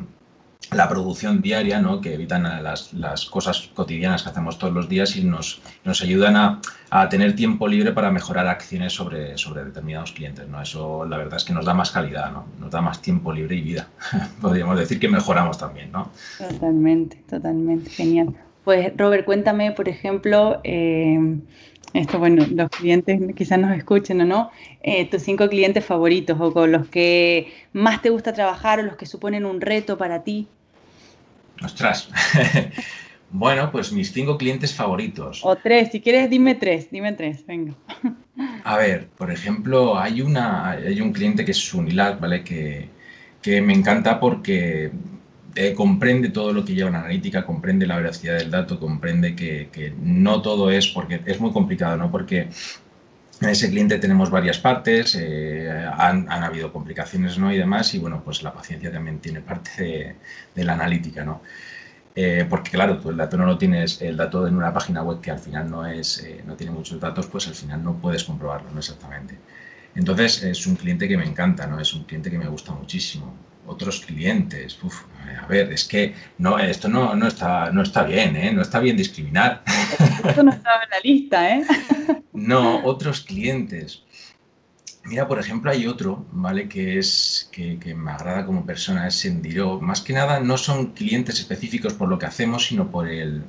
la 0.72 0.88
producción 0.88 1.40
diaria, 1.40 1.80
¿no? 1.80 2.00
que 2.00 2.14
evitan 2.14 2.42
las, 2.62 2.92
las, 2.92 3.26
cosas 3.26 3.70
cotidianas 3.74 4.22
que 4.22 4.30
hacemos 4.30 4.58
todos 4.58 4.72
los 4.72 4.88
días 4.88 5.16
y 5.16 5.24
nos, 5.24 5.60
nos 5.84 6.02
ayudan 6.02 6.36
a, 6.36 6.60
a, 6.90 7.08
tener 7.08 7.34
tiempo 7.34 7.68
libre 7.68 7.92
para 7.92 8.10
mejorar 8.10 8.46
acciones 8.46 8.92
sobre, 8.92 9.36
sobre 9.38 9.64
determinados 9.64 10.12
clientes. 10.12 10.48
¿no? 10.48 10.60
Eso 10.60 11.04
la 11.04 11.16
verdad 11.16 11.36
es 11.36 11.44
que 11.44 11.52
nos 11.52 11.64
da 11.64 11.74
más 11.74 11.90
calidad, 11.90 12.32
¿no? 12.32 12.46
nos 12.58 12.70
da 12.70 12.80
más 12.80 13.00
tiempo 13.02 13.32
libre 13.32 13.56
y 13.56 13.62
vida. 13.62 13.88
Podríamos 14.40 14.78
decir 14.78 14.98
que 14.98 15.08
mejoramos 15.08 15.58
también. 15.58 15.92
¿no? 15.92 16.10
Totalmente, 16.38 17.22
totalmente, 17.28 17.90
genial. 17.90 18.34
Pues 18.64 18.92
Robert, 18.96 19.26
cuéntame, 19.26 19.72
por 19.72 19.90
ejemplo, 19.90 20.60
eh, 20.64 21.38
esto, 21.92 22.18
bueno, 22.18 22.44
los 22.50 22.70
clientes 22.70 23.20
quizás 23.36 23.58
nos 23.58 23.76
escuchen 23.76 24.20
o 24.20 24.24
no, 24.24 24.50
eh, 24.82 25.08
tus 25.08 25.22
cinco 25.22 25.48
clientes 25.48 25.84
favoritos 25.84 26.36
o 26.40 26.52
con 26.52 26.72
los 26.72 26.88
que 26.88 27.52
más 27.72 28.02
te 28.02 28.10
gusta 28.10 28.32
trabajar 28.32 28.80
o 28.80 28.82
los 28.82 28.96
que 28.96 29.06
suponen 29.06 29.44
un 29.44 29.60
reto 29.60 29.96
para 29.96 30.24
ti. 30.24 30.48
Ostras. 31.62 32.10
bueno, 33.30 33.70
pues 33.70 33.92
mis 33.92 34.12
cinco 34.12 34.36
clientes 34.36 34.74
favoritos. 34.74 35.40
O 35.44 35.56
tres, 35.56 35.90
si 35.92 36.00
quieres 36.00 36.30
dime 36.30 36.54
tres, 36.54 36.90
dime 36.90 37.12
tres, 37.12 37.46
venga. 37.46 37.74
A 38.64 38.76
ver, 38.76 39.08
por 39.16 39.30
ejemplo, 39.30 39.98
hay, 39.98 40.20
una, 40.20 40.70
hay 40.70 41.00
un 41.00 41.12
cliente 41.12 41.44
que 41.44 41.52
es 41.52 41.74
Unilag, 41.74 42.18
¿vale? 42.18 42.42
Que, 42.42 42.88
que 43.40 43.60
me 43.60 43.72
encanta 43.72 44.18
porque 44.18 44.90
eh, 45.56 45.72
comprende 45.72 46.30
todo 46.30 46.52
lo 46.52 46.64
que 46.64 46.74
lleva 46.74 46.88
en 46.88 46.96
analítica, 46.96 47.46
comprende 47.46 47.86
la 47.86 47.96
veracidad 47.96 48.38
del 48.38 48.50
dato, 48.50 48.80
comprende 48.80 49.36
que, 49.36 49.94
no 50.00 50.42
todo 50.42 50.70
es, 50.70 50.88
porque 50.88 51.20
es 51.26 51.38
muy 51.40 51.52
complicado, 51.52 51.96
¿no? 51.96 52.10
Porque 52.10 52.48
en 53.40 53.48
ese 53.48 53.70
cliente 53.70 53.98
tenemos 53.98 54.30
varias 54.30 54.58
partes, 54.58 55.14
eh, 55.14 55.88
han, 55.96 56.28
habido 56.28 56.72
complicaciones 56.72 57.38
¿no? 57.38 57.52
y 57.52 57.58
demás, 57.58 57.94
y 57.94 57.98
bueno, 57.98 58.22
pues 58.24 58.42
la 58.42 58.52
paciencia 58.52 58.90
también 58.90 59.20
tiene 59.20 59.40
parte 59.42 60.16
de, 60.54 60.64
la 60.64 60.72
analítica, 60.72 61.24
¿no? 61.24 61.40
Eh, 62.16 62.46
porque 62.48 62.70
claro, 62.70 62.98
tú 62.98 63.10
el 63.10 63.16
dato 63.16 63.36
no 63.36 63.46
lo 63.46 63.58
tienes, 63.58 64.00
el 64.02 64.16
dato 64.16 64.46
en 64.48 64.56
una 64.56 64.72
página 64.72 65.02
web 65.02 65.20
que 65.20 65.30
al 65.30 65.38
final 65.38 65.70
no, 65.70 65.86
es, 65.86 66.26
no 66.46 66.54
tiene 66.56 66.72
muchos 66.72 67.00
datos, 67.00 67.26
pues 67.26 67.46
al 67.48 67.54
final 67.54 67.82
no 67.82 67.94
puedes 67.94 68.24
comprobarlo 68.24 68.70
¿no? 68.70 68.78
exactamente. 68.78 69.36
Entonces 69.94 70.42
es 70.42 70.66
un 70.66 70.76
cliente 70.76 71.08
que 71.08 71.16
me 71.16 71.24
encanta, 71.24 71.66
¿no? 71.66 71.80
es 71.80 71.92
un 71.94 72.04
cliente 72.04 72.30
que 72.30 72.38
me 72.38 72.48
gusta 72.48 72.72
muchísimo. 72.72 73.34
Otros 73.66 74.00
clientes, 74.04 74.78
uf, 74.82 75.02
a 75.42 75.46
ver, 75.46 75.72
es 75.72 75.84
que 75.84 76.14
no, 76.38 76.58
esto 76.58 76.88
no, 76.88 77.14
no, 77.14 77.26
está, 77.26 77.70
no 77.70 77.82
está 77.82 78.02
bien, 78.04 78.36
¿eh? 78.36 78.52
no 78.52 78.62
está 78.62 78.78
bien 78.78 78.96
discriminar. 78.96 79.62
Esto 80.24 80.42
no 80.42 80.52
estaba 80.52 80.82
en 80.84 80.90
la 80.90 81.00
lista, 81.02 81.56
¿eh? 81.56 81.64
No, 82.32 82.84
otros 82.84 83.20
clientes. 83.20 84.02
Mira, 85.04 85.28
por 85.28 85.38
ejemplo, 85.38 85.70
hay 85.70 85.86
otro, 85.86 86.26
¿vale? 86.32 86.68
Que 86.68 86.98
es 86.98 87.48
que, 87.52 87.78
que, 87.78 87.94
me 87.94 88.10
agrada 88.10 88.44
como 88.44 88.66
persona, 88.66 89.06
es 89.06 89.14
Sendiro. 89.14 89.80
Más 89.80 90.00
que 90.00 90.12
nada 90.12 90.40
no 90.40 90.58
son 90.58 90.92
clientes 90.92 91.38
específicos 91.38 91.94
por 91.94 92.08
lo 92.08 92.18
que 92.18 92.26
hacemos, 92.26 92.66
sino 92.66 92.90
por 92.90 93.08
el 93.08 93.44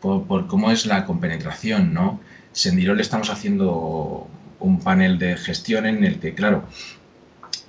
por, 0.00 0.26
por 0.26 0.46
cómo 0.46 0.70
es 0.70 0.84
la 0.84 1.06
compenetración, 1.06 1.94
¿no? 1.94 2.20
Sendiro 2.52 2.94
le 2.94 3.02
estamos 3.02 3.30
haciendo 3.30 4.28
un 4.60 4.80
panel 4.80 5.18
de 5.18 5.36
gestión 5.36 5.86
en 5.86 6.04
el 6.04 6.20
que, 6.20 6.34
claro, 6.34 6.64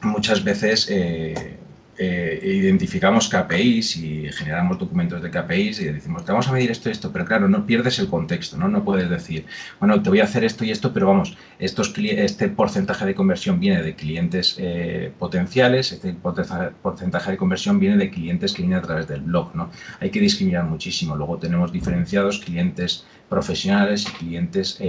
muchas 0.02 0.44
veces 0.44 0.88
eh, 0.90 1.58
eh, 1.98 2.42
identificamos 2.44 3.30
KPIs 3.30 3.96
y 3.96 4.30
generamos 4.34 4.78
documentos 4.78 5.22
de 5.22 5.32
KPIs 5.32 5.80
y 5.80 5.86
decimos 5.86 6.24
que 6.24 6.32
vamos 6.34 6.50
a 6.50 6.52
medir 6.52 6.70
esto 6.70 6.90
y 6.90 6.92
esto, 6.92 7.14
pero 7.14 7.24
claro, 7.24 7.48
no 7.48 7.66
pierdes 7.66 8.00
el 8.00 8.10
contexto, 8.10 8.58
¿no? 8.58 8.68
No 8.68 8.84
puedes 8.84 9.10
decir, 9.10 9.46
bueno, 9.80 10.02
te 10.02 10.10
voy 10.10 10.20
a 10.20 10.26
hacer 10.26 10.44
esto 10.44 10.66
y 10.66 10.72
esto, 10.72 10.92
pero 10.92 11.08
vamos, 11.08 11.38
estos, 11.58 11.94
este 11.98 12.50
porcentaje 12.50 13.06
de 13.06 13.16
conversión 13.16 13.62
viene 13.62 13.82
de 13.82 13.96
clientes 13.96 14.58
eh, 14.60 15.14
potenciales, 15.18 15.94
este 15.94 16.14
porcentaje 16.14 17.32
de 17.32 17.38
conversión 17.38 17.80
viene 17.80 17.96
de 17.96 18.10
clientes 18.10 18.52
que 18.52 18.64
vienen 18.64 18.80
a 18.80 18.82
través 18.82 19.08
del 19.08 19.22
blog, 19.22 19.56
¿no? 19.56 19.72
Hay 20.02 20.10
que 20.10 20.20
discriminar 20.20 20.66
muchísimo. 20.66 21.16
Luego 21.16 21.38
tenemos 21.38 21.72
diferenciados 21.72 22.40
clientes 22.40 23.06
profesionales 23.30 24.06
y 24.06 24.12
clientes 24.18 24.80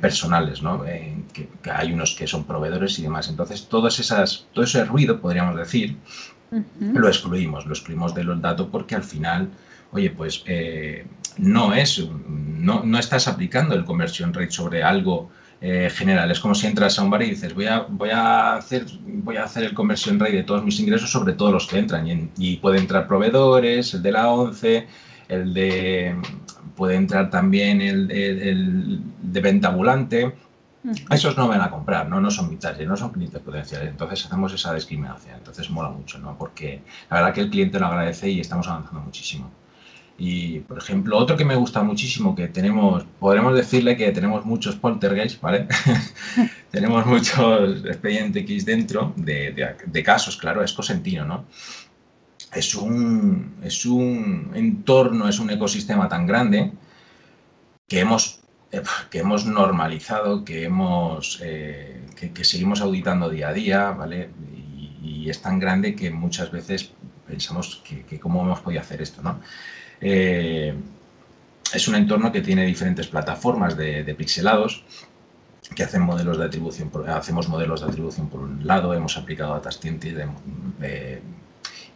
personales, 0.00 0.62
¿no? 0.62 0.82
Que, 0.82 1.48
hay 1.72 1.92
unos 1.92 2.14
que 2.14 2.26
son 2.26 2.44
proveedores 2.44 2.98
y 2.98 3.02
demás. 3.02 3.28
Entonces, 3.28 3.68
todas 3.68 3.98
esas, 3.98 4.46
todo 4.52 4.64
ese 4.64 4.84
ruido, 4.84 5.20
podríamos 5.20 5.56
decir, 5.56 5.96
lo 6.78 7.08
excluimos, 7.08 7.64
lo 7.64 7.72
excluimos 7.72 8.14
de 8.14 8.24
los 8.24 8.40
datos 8.40 8.68
porque 8.70 8.94
al 8.94 9.02
final, 9.02 9.48
oye, 9.92 10.10
pues 10.10 10.44
no 11.38 11.74
es, 11.74 12.06
no, 12.28 12.82
no, 12.84 12.98
estás 12.98 13.28
aplicando 13.28 13.74
el 13.74 13.84
conversion 13.84 14.34
rate 14.34 14.50
sobre 14.50 14.82
algo 14.82 15.30
eh, 15.64 15.90
general. 15.94 16.28
Es 16.30 16.40
como 16.40 16.56
si 16.56 16.66
entras 16.66 16.98
a 16.98 17.02
un 17.02 17.10
bar 17.10 17.22
y 17.22 17.30
dices, 17.30 17.54
voy 17.54 17.66
a, 17.66 17.86
voy 17.88 18.10
a, 18.10 18.56
hacer, 18.56 18.84
voy 19.06 19.36
a 19.36 19.44
hacer 19.44 19.62
el 19.62 19.74
conversión 19.74 20.18
rate 20.18 20.32
de 20.32 20.42
todos 20.42 20.64
mis 20.64 20.80
ingresos 20.80 21.10
sobre 21.10 21.34
todos 21.34 21.52
los 21.52 21.68
que 21.68 21.78
entran. 21.78 22.06
Y, 22.08 22.30
y 22.36 22.56
puede 22.56 22.78
entrar 22.78 23.06
proveedores, 23.06 23.94
el 23.94 24.02
de 24.02 24.12
la 24.12 24.28
11, 24.30 24.86
el 25.28 25.54
de... 25.54 26.16
puede 26.76 26.96
entrar 26.96 27.30
también 27.30 27.80
el, 27.80 29.00
de 29.22 29.40
venta 29.40 29.68
ambulante. 29.68 30.34
Esos 31.10 31.36
no 31.36 31.46
van 31.46 31.60
a 31.60 31.70
comprar, 31.70 32.08
¿no? 32.08 32.20
No 32.20 32.30
son 32.30 32.50
mitad, 32.50 32.76
no 32.80 32.96
son 32.96 33.12
clientes 33.12 33.40
potenciales. 33.40 33.90
Entonces 33.90 34.26
hacemos 34.26 34.52
esa 34.52 34.74
discriminación. 34.74 35.36
Entonces 35.36 35.70
mola 35.70 35.90
mucho, 35.90 36.18
¿no? 36.18 36.36
Porque 36.36 36.82
la 37.08 37.18
verdad 37.18 37.34
que 37.34 37.40
el 37.42 37.50
cliente 37.50 37.78
lo 37.78 37.86
agradece 37.86 38.28
y 38.28 38.40
estamos 38.40 38.66
avanzando 38.66 39.00
muchísimo. 39.00 39.50
Y, 40.18 40.60
por 40.60 40.78
ejemplo, 40.78 41.18
otro 41.18 41.36
que 41.36 41.44
me 41.44 41.56
gusta 41.56 41.82
muchísimo, 41.82 42.36
que 42.36 42.46
tenemos, 42.46 43.04
podremos 43.18 43.54
decirle 43.54 43.96
que 43.96 44.12
tenemos 44.12 44.44
muchos 44.44 44.76
poltergeists, 44.76 45.40
¿vale? 45.40 45.66
tenemos 46.70 47.06
muchos 47.06 47.84
expedientes 47.84 48.42
X 48.42 48.64
dentro 48.64 49.12
de, 49.16 50.02
casos, 50.04 50.36
claro, 50.36 50.62
es 50.62 50.72
Cosentino, 50.72 51.24
¿no? 51.24 51.46
Es 52.52 52.74
un, 52.74 53.56
es 53.62 53.86
un 53.86 54.50
entorno, 54.54 55.28
es 55.28 55.38
un 55.38 55.50
ecosistema 55.50 56.08
tan 56.08 56.26
grande 56.26 56.72
que 57.88 58.00
hemos, 58.00 58.40
eh, 58.70 58.82
que 59.10 59.20
hemos 59.20 59.46
normalizado, 59.46 60.44
que, 60.44 60.64
hemos, 60.64 61.40
eh, 61.42 62.06
que, 62.34 62.44
seguimos 62.44 62.80
auditando 62.82 63.30
día 63.30 63.48
a 63.48 63.52
día, 63.52 63.90
¿vale? 63.90 64.30
Y, 65.02 65.30
es 65.30 65.40
tan 65.40 65.60
grande 65.60 65.94
que 65.94 66.10
muchas 66.10 66.50
veces 66.50 66.92
pensamos 67.26 67.82
que, 67.84 68.18
cómo 68.18 68.42
hemos 68.42 68.60
podido 68.60 68.80
hacer 68.80 69.00
esto, 69.00 69.22
¿no? 69.22 69.40
Eh, 70.00 70.74
es 71.72 71.88
un 71.88 71.94
entorno 71.94 72.32
que 72.32 72.40
tiene 72.40 72.66
diferentes 72.66 73.06
plataformas 73.06 73.76
de, 73.76 74.14
pixelados 74.18 74.84
que 75.74 75.84
hacen 75.84 76.02
modelos 76.02 76.38
de 76.38 76.44
atribución, 76.44 76.90
hacemos 77.08 77.48
modelos 77.48 77.80
de 77.80 77.86
atribución 77.86 78.28
por 78.28 78.40
un 78.40 78.66
lado, 78.66 78.92
hemos 78.94 79.16
aplicado 79.16 79.54
Data 79.54 79.70
de, 79.70 81.22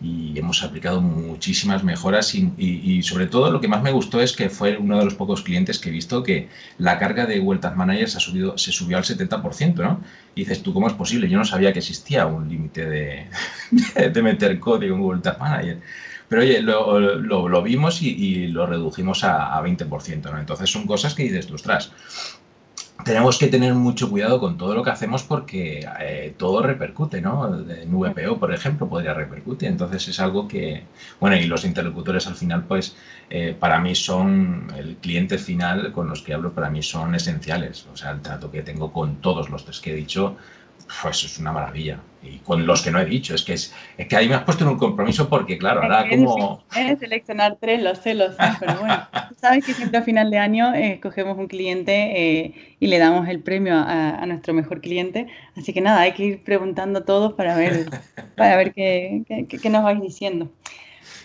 y 0.00 0.38
hemos 0.38 0.62
aplicado 0.62 1.00
muchísimas 1.00 1.82
mejoras 1.82 2.34
y, 2.34 3.02
sobre 3.02 3.26
todo 3.26 3.50
lo 3.50 3.60
que 3.60 3.68
más 3.68 3.82
me 3.82 3.92
gustó 3.92 4.20
es 4.20 4.34
que 4.34 4.50
fue 4.50 4.76
uno 4.76 4.98
de 4.98 5.04
los 5.04 5.14
pocos 5.14 5.42
clientes 5.42 5.78
que 5.78 5.88
he 5.88 5.92
visto 5.92 6.22
que 6.22 6.48
la 6.78 6.98
carga 6.98 7.26
de 7.26 7.40
Vueltas 7.40 7.76
Manager 7.76 8.08
se, 8.08 8.18
ha 8.18 8.20
subido, 8.20 8.58
se 8.58 8.72
subió 8.72 8.98
al 8.98 9.04
70%, 9.04 9.74
¿no? 9.76 10.00
Y 10.34 10.40
dices, 10.40 10.62
¿tú 10.62 10.74
cómo 10.74 10.86
es 10.86 10.92
posible? 10.92 11.28
Yo 11.28 11.38
no 11.38 11.44
sabía 11.44 11.72
que 11.72 11.78
existía 11.78 12.26
un 12.26 12.48
límite 12.48 12.84
de, 12.84 13.26
de 14.12 14.22
meter 14.22 14.58
código 14.60 14.94
en 14.94 15.02
Vueltas 15.02 15.38
Manager. 15.38 15.80
Pero 16.28 16.42
oye, 16.42 16.60
lo, 16.60 17.62
vimos 17.62 18.02
y, 18.02 18.48
lo 18.48 18.66
redujimos 18.66 19.22
a, 19.24 19.60
20%, 19.62 20.30
¿no? 20.30 20.38
Entonces 20.38 20.70
son 20.70 20.86
cosas 20.86 21.14
que 21.14 21.22
dices, 21.22 21.50
ostras, 21.50 21.92
tenemos 23.06 23.38
que 23.38 23.46
tener 23.46 23.72
mucho 23.72 24.10
cuidado 24.10 24.40
con 24.40 24.58
todo 24.58 24.74
lo 24.74 24.82
que 24.82 24.90
hacemos 24.90 25.22
porque 25.22 25.88
eh, 26.00 26.34
todo 26.36 26.60
repercute, 26.60 27.20
¿no? 27.20 27.46
En 27.70 27.92
VPO, 27.92 28.40
por 28.40 28.52
ejemplo, 28.52 28.88
podría 28.88 29.14
repercutir. 29.14 29.68
Entonces 29.68 30.08
es 30.08 30.18
algo 30.18 30.48
que, 30.48 30.82
bueno, 31.20 31.36
y 31.36 31.46
los 31.46 31.64
interlocutores 31.64 32.26
al 32.26 32.34
final, 32.34 32.64
pues, 32.64 32.96
eh, 33.30 33.56
para 33.56 33.78
mí 33.78 33.94
son, 33.94 34.72
el 34.76 34.96
cliente 34.96 35.38
final 35.38 35.92
con 35.92 36.08
los 36.08 36.20
que 36.20 36.34
hablo, 36.34 36.52
para 36.52 36.68
mí 36.68 36.82
son 36.82 37.14
esenciales. 37.14 37.86
O 37.92 37.96
sea, 37.96 38.10
el 38.10 38.22
trato 38.22 38.50
que 38.50 38.62
tengo 38.62 38.92
con 38.92 39.20
todos 39.20 39.50
los 39.50 39.64
tres 39.64 39.78
que 39.78 39.92
he 39.92 39.94
dicho, 39.94 40.36
pues 41.02 41.24
es 41.24 41.38
una 41.38 41.52
maravilla. 41.52 42.00
Y 42.22 42.38
con 42.38 42.66
los 42.66 42.82
que 42.82 42.90
no 42.90 42.98
he 42.98 43.04
dicho, 43.04 43.34
es 43.34 43.42
que 43.42 43.52
es, 43.52 43.72
que 44.08 44.16
ahí 44.16 44.28
me 44.28 44.34
has 44.34 44.42
puesto 44.42 44.64
en 44.64 44.70
un 44.70 44.78
compromiso 44.78 45.28
porque, 45.28 45.58
claro, 45.58 45.82
ahora 45.82 46.08
como... 46.08 46.64
Es 46.76 46.98
seleccionar 46.98 47.56
tres, 47.60 47.80
los 47.82 48.00
celos, 48.00 48.34
pero 48.58 48.80
bueno, 48.80 49.08
sabes 49.40 49.64
que 49.64 49.74
siempre 49.74 49.98
a 49.98 50.02
final 50.02 50.30
de 50.30 50.38
año 50.38 50.74
eh, 50.74 50.94
escogemos 50.94 51.38
un 51.38 51.46
cliente 51.46 51.92
eh, 51.92 52.76
y 52.80 52.88
le 52.88 52.98
damos 52.98 53.28
el 53.28 53.40
premio 53.40 53.74
a, 53.76 54.26
nuestro 54.26 54.54
mejor 54.54 54.80
cliente. 54.80 55.28
Así 55.56 55.72
que 55.72 55.80
nada, 55.80 56.00
hay 56.00 56.12
que 56.12 56.24
ir 56.24 56.42
preguntando 56.42 57.04
todos 57.04 57.34
para 57.34 57.56
ver, 57.56 57.86
para 58.36 58.56
ver 58.56 58.72
qué, 58.72 59.46
qué 59.48 59.70
nos 59.70 59.84
vais 59.84 60.00
diciendo. 60.00 60.50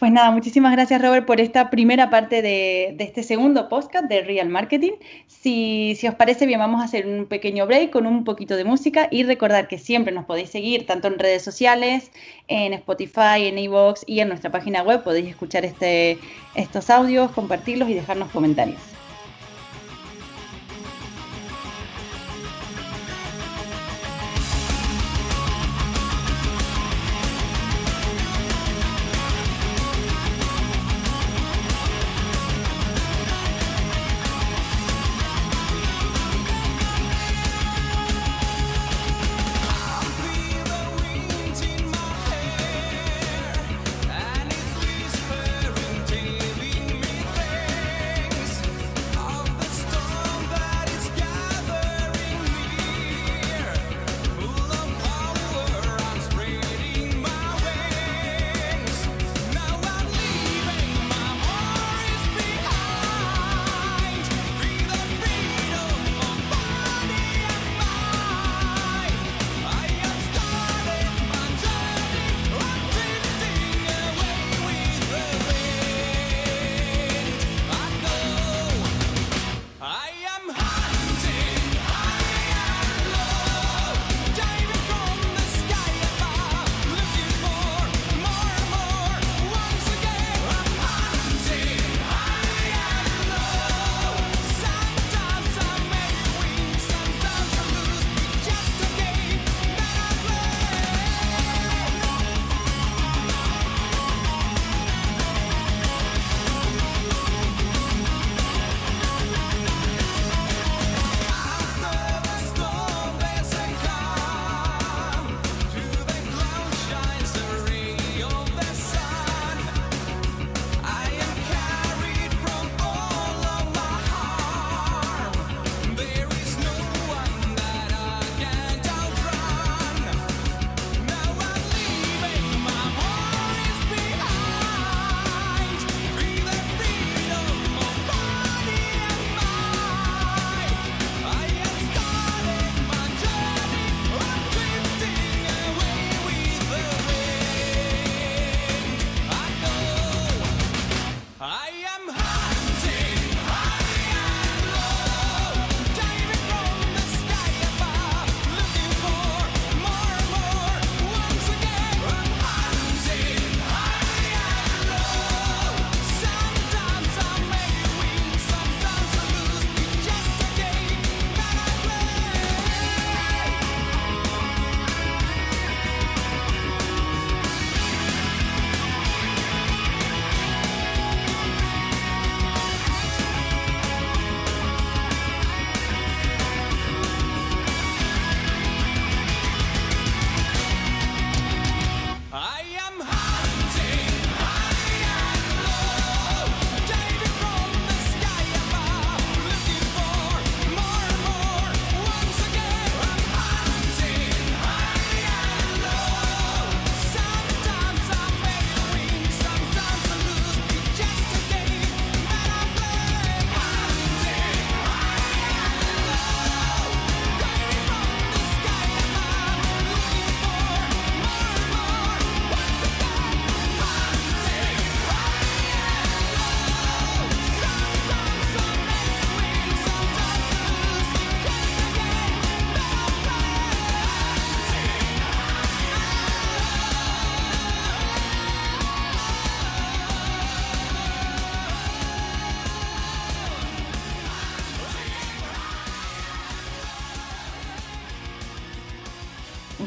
Pues 0.01 0.11
nada, 0.11 0.31
muchísimas 0.31 0.71
gracias 0.71 0.99
Robert 0.99 1.27
por 1.27 1.39
esta 1.39 1.69
primera 1.69 2.09
parte 2.09 2.41
de, 2.41 2.95
este 2.97 3.21
segundo 3.21 3.69
podcast 3.69 4.05
de 4.05 4.23
Real 4.23 4.49
Marketing. 4.49 4.93
Si, 5.27 5.93
si, 5.95 6.07
os 6.07 6.15
parece 6.15 6.47
bien, 6.47 6.57
vamos 6.57 6.81
a 6.81 6.85
hacer 6.85 7.05
un 7.05 7.27
pequeño 7.27 7.67
break 7.67 7.91
con 7.91 8.07
un 8.07 8.23
poquito 8.23 8.55
de 8.55 8.63
música 8.63 9.07
y 9.11 9.21
recordar 9.21 9.67
que 9.67 9.77
siempre 9.77 10.11
nos 10.11 10.25
podéis 10.25 10.49
seguir 10.49 10.87
tanto 10.87 11.07
en 11.07 11.19
redes 11.19 11.43
sociales, 11.43 12.11
en 12.47 12.73
Spotify, 12.73 13.45
en 13.45 13.59
iVoox 13.59 14.01
y 14.07 14.21
en 14.21 14.29
nuestra 14.29 14.49
página 14.51 14.81
web. 14.81 15.03
Podéis 15.03 15.27
escuchar 15.27 15.65
este, 15.65 16.17
estos 16.55 16.89
audios, 16.89 17.29
compartirlos 17.29 17.87
y 17.87 17.93
dejarnos 17.93 18.31
comentarios. 18.31 18.90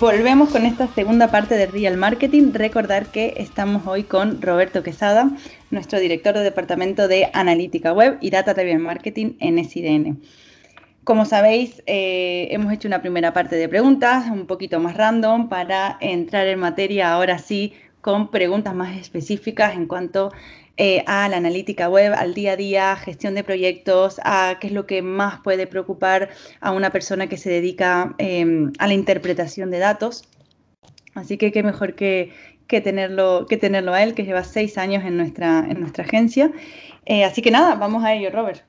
Volvemos 0.05 0.51
con 0.51 0.67
esta 0.67 0.87
segunda 0.89 1.29
parte 1.29 1.57
de 1.57 1.65
Real 1.65 1.97
Marketing. 1.97 2.53
Recordar 2.53 3.07
que 3.07 3.33
estamos 3.39 3.87
hoy 3.87 4.03
con 4.03 4.43
Roberto 4.43 4.83
Quesada, 4.83 5.31
nuestro 5.71 5.99
director 5.99 6.35
de 6.35 6.43
Departamento 6.43 7.09
de 7.09 7.31
Analítica 7.33 7.91
Web 7.95 8.19
y 8.21 8.29
Data 8.29 8.53
Driven 8.53 8.83
Marketing 8.83 9.33
en 9.41 9.65
SIDN. 9.65 10.21
Como 11.05 11.25
sabéis, 11.25 11.83
eh, 11.87 12.49
hemos 12.51 12.71
hecho 12.75 12.87
una 12.87 13.01
primera 13.01 13.33
parte 13.33 13.57
de 13.57 13.67
preguntas, 13.67 14.29
un 14.31 14.47
poquito 14.47 14.79
más 14.79 14.95
random, 14.95 15.49
para 15.49 15.97
entrar 16.03 16.49
en 16.49 16.59
materia 16.59 17.11
ahora 17.11 17.39
sí 17.39 17.73
con 18.03 18.31
preguntas 18.31 18.75
más 18.75 18.99
específicas 18.99 19.75
en 19.75 19.87
cuanto 19.87 20.33
eh, 20.77 21.05
a 21.07 21.29
la 21.29 21.37
analítica 21.37 21.89
web, 21.89 22.13
al 22.17 22.35
día 22.35 22.53
a 22.53 22.57
día, 22.57 22.97
gestión 22.97 23.35
de 23.35 23.45
proyectos, 23.45 24.21
a 24.25 24.59
qué 24.61 24.67
es 24.67 24.73
lo 24.73 24.87
que 24.87 25.03
más 25.03 25.41
puede 25.41 25.69
preocupar 25.69 26.31
a 26.61 26.73
una 26.73 26.91
persona 26.91 27.29
que 27.29 27.37
se 27.37 27.49
dedica 27.49 28.15
em, 28.19 28.73
a 28.79 28.89
la 28.89 28.95
interpretación 28.95 29.71
de 29.71 29.79
datos. 29.79 30.25
Así 31.15 31.39
que 31.39 31.53
qué 31.53 31.63
mejor 31.63 31.95
que, 31.95 32.33
tenerlo, 32.69 33.47
que 33.49 33.57
tenerlo 33.57 33.93
a 33.95 34.03
él, 34.03 34.15
que 34.15 34.25
lleva 34.25 34.43
seis 34.43 34.77
años 34.77 35.05
en 35.05 35.17
nuestra, 35.17 35.61
en 35.61 35.79
nuestra 35.79 36.05
agencia. 36.05 36.51
Eh, 37.07 37.25
así 37.25 37.41
que 37.41 37.53
nada, 37.53 37.77
vamos 37.77 38.03
a 38.03 38.13
ello, 38.13 38.31
Robert. 38.31 38.63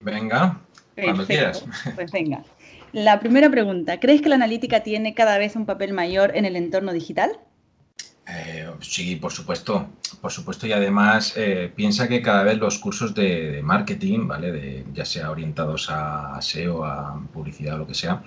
Venga, 0.00 0.60
cuando 0.94 1.26
quieras. 1.26 1.64
Pues 1.96 2.12
venga. 2.12 2.44
La 2.92 3.18
primera 3.18 3.50
pregunta, 3.50 3.98
¿crees 3.98 4.22
que 4.22 4.28
la 4.28 4.36
analítica 4.36 4.80
tiene 4.80 5.12
cada 5.12 5.38
vez 5.38 5.56
un 5.56 5.66
papel 5.66 5.92
mayor 5.92 6.36
en 6.36 6.44
el 6.44 6.54
entorno 6.54 6.92
digital? 6.92 7.38
Eh, 8.30 8.68
sí, 8.80 9.16
por 9.16 9.32
supuesto, 9.32 9.88
por 10.20 10.30
supuesto 10.30 10.66
y 10.66 10.72
además 10.72 11.32
eh, 11.36 11.72
piensa 11.74 12.08
que 12.08 12.20
cada 12.20 12.42
vez 12.42 12.58
los 12.58 12.78
cursos 12.78 13.14
de, 13.14 13.62
marketing, 13.62 14.26
¿vale? 14.28 14.52
De, 14.52 14.84
ya 14.92 15.06
sea 15.06 15.30
orientados 15.30 15.88
a, 15.90 16.38
SEO, 16.42 16.84
a 16.84 17.18
publicidad 17.32 17.76
o 17.76 17.78
lo 17.78 17.86
que 17.86 17.94
sea, 17.94 18.22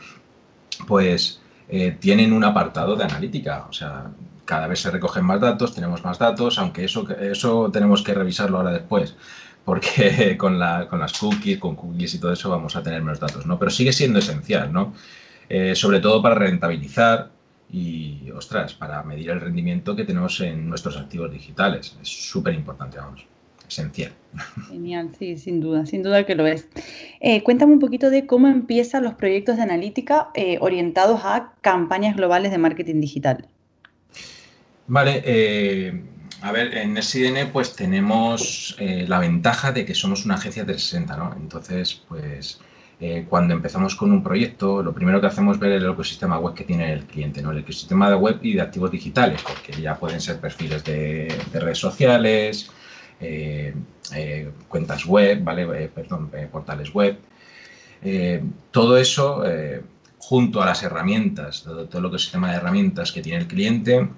pues 0.88 1.42
eh, 1.70 1.98
tienen 2.00 2.34
un 2.34 2.44
apartado 2.44 2.96
de 2.96 3.04
analítica, 3.04 3.68
o 3.70 3.74
sea, 3.74 4.08
cada 4.46 4.68
vez 4.68 4.80
se 4.82 4.90
recogen 4.90 5.24
más 5.24 5.40
datos, 5.40 5.76
tenemos 5.76 6.04
más 6.04 6.18
datos, 6.18 6.58
aunque 6.58 6.86
eso, 6.86 7.08
eso 7.20 7.70
tenemos 7.72 8.02
que 8.02 8.16
revisarlo 8.16 8.58
ahora 8.58 8.72
después, 8.72 9.16
porque 9.64 10.36
con, 10.40 10.60
con 10.90 11.00
las 11.00 11.14
cookies, 11.14 11.60
con 11.60 11.76
cookies 11.76 12.16
y 12.16 12.20
todo 12.20 12.34
eso 12.34 12.50
vamos 12.50 12.76
a 12.76 12.82
tener 12.82 13.02
menos 13.04 13.20
datos, 13.20 13.46
¿no? 13.46 13.60
Pero 13.60 13.70
sigue 13.70 13.94
siendo 13.94 14.20
esencial, 14.20 14.74
¿no? 14.74 14.94
sobre 15.74 16.00
todo 16.00 16.22
para 16.22 16.36
rentabilizar 16.36 17.30
y, 17.72 18.30
ostras, 18.32 18.74
para 18.74 19.02
medir 19.04 19.30
el 19.30 19.40
rendimiento 19.40 19.96
que 19.96 20.04
tenemos 20.04 20.40
en 20.42 20.68
nuestros 20.70 20.98
activos 20.98 21.32
digitales. 21.32 21.98
Es 22.02 22.10
súper 22.10 22.54
importante, 22.54 22.98
vamos, 22.98 23.26
esencial. 23.68 24.12
Genial, 24.70 25.10
sí, 25.18 25.38
sin 25.38 25.62
duda, 25.62 25.86
sin 25.86 26.04
duda 26.04 26.26
que 26.26 26.36
lo 26.36 26.46
es. 26.46 26.68
Eh, 27.22 27.44
cuéntame 27.44 27.74
un 27.74 27.80
poquito 27.80 28.10
de 28.10 28.26
cómo 28.26 28.48
empiezan 28.48 29.04
los 29.04 29.14
proyectos 29.14 29.58
de 29.58 29.64
analítica 29.64 30.30
eh, 30.34 30.58
orientados 30.60 31.22
a 31.24 31.54
campañas 31.62 32.18
globales 32.18 32.52
de 32.52 32.58
marketing 32.58 33.00
digital. 33.00 33.48
Vale, 34.88 35.22
eh, 35.24 36.04
a 36.42 36.52
ver, 36.52 36.76
en 36.76 37.02
SIDN 37.02 37.52
pues 37.54 37.76
tenemos 37.76 38.76
la 38.80 39.20
ventaja 39.20 39.72
de 39.72 39.86
que 39.86 39.96
somos 39.96 40.26
una 40.26 40.36
agencia 40.36 40.66
360, 40.66 41.16
¿no? 41.16 41.34
Entonces, 41.40 42.04
pues 42.10 42.60
eh, 43.04 43.26
cuando 43.28 43.56
empezamos 43.56 43.96
con 43.96 44.12
un 44.12 44.22
proyecto, 44.22 44.84
lo 44.84 44.94
primero 44.94 45.20
que 45.20 45.26
hacemos 45.26 45.56
es 45.56 45.60
ver 45.60 45.72
el 45.72 45.90
ecosistema 45.90 46.38
web 46.38 46.54
que 46.54 46.66
tiene 46.66 46.94
el 46.94 47.06
cliente, 47.06 47.42
¿no? 47.42 47.50
el 47.50 47.58
ecosistema 47.58 48.08
de 48.12 48.16
web 48.16 48.38
y 48.44 48.54
de 48.54 48.62
activos 48.62 48.92
digitales, 48.92 49.42
porque 49.42 49.82
ya 49.82 49.96
pueden 49.96 50.22
ser 50.22 50.40
perfiles 50.40 50.84
de, 50.84 51.36
redes 51.52 51.80
sociales, 51.80 52.70
eh, 53.20 53.74
eh, 54.14 54.52
cuentas 54.68 55.04
web, 55.08 55.44
¿vale? 55.44 55.90
perdón, 55.90 56.30
portales 56.52 56.94
web. 56.94 57.18
todo 58.70 58.96
eso 58.98 59.44
junto 60.20 60.62
a 60.62 60.66
las 60.68 60.84
herramientas, 60.84 61.64
todo, 61.64 61.90
el 61.92 62.06
ecosistema 62.06 62.52
de 62.52 62.58
herramientas 62.58 63.12
que 63.12 63.24
tiene 63.24 63.40
el 63.40 63.48
cliente 63.48 64.10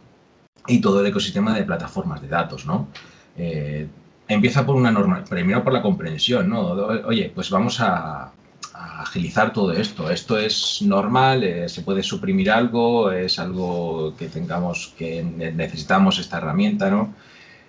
y 0.67 0.81
todo 0.81 0.99
el 0.99 1.07
ecosistema 1.07 1.55
de 1.55 1.63
plataformas 1.63 2.21
de 2.21 2.27
datos, 2.27 2.65
¿no? 2.65 2.89
empieza 4.27 4.65
por 4.65 4.75
una 4.75 4.91
norma, 4.91 5.23
primero 5.23 5.63
por 5.63 5.71
la 5.71 5.81
comprensión, 5.81 6.49
¿no? 6.49 6.71
Oye, 7.05 7.31
pues 7.33 7.49
vamos 7.49 7.79
a, 7.79 8.31
agilizar 9.13 9.53
todo 9.53 9.71
esto. 9.73 10.09
Esto 10.09 10.39
es 10.39 10.81
normal, 10.81 11.43
eh, 11.43 11.69
se 11.69 11.83
puede 11.83 12.01
suprimir 12.01 12.49
algo, 12.49 13.11
es 13.11 13.37
algo 13.37 14.15
que 14.17 14.27
tengamos, 14.27 14.95
que 14.97 15.21
necesitamos 15.23 16.17
esta 16.17 16.37
herramienta, 16.37 16.89
¿no? 16.89 17.13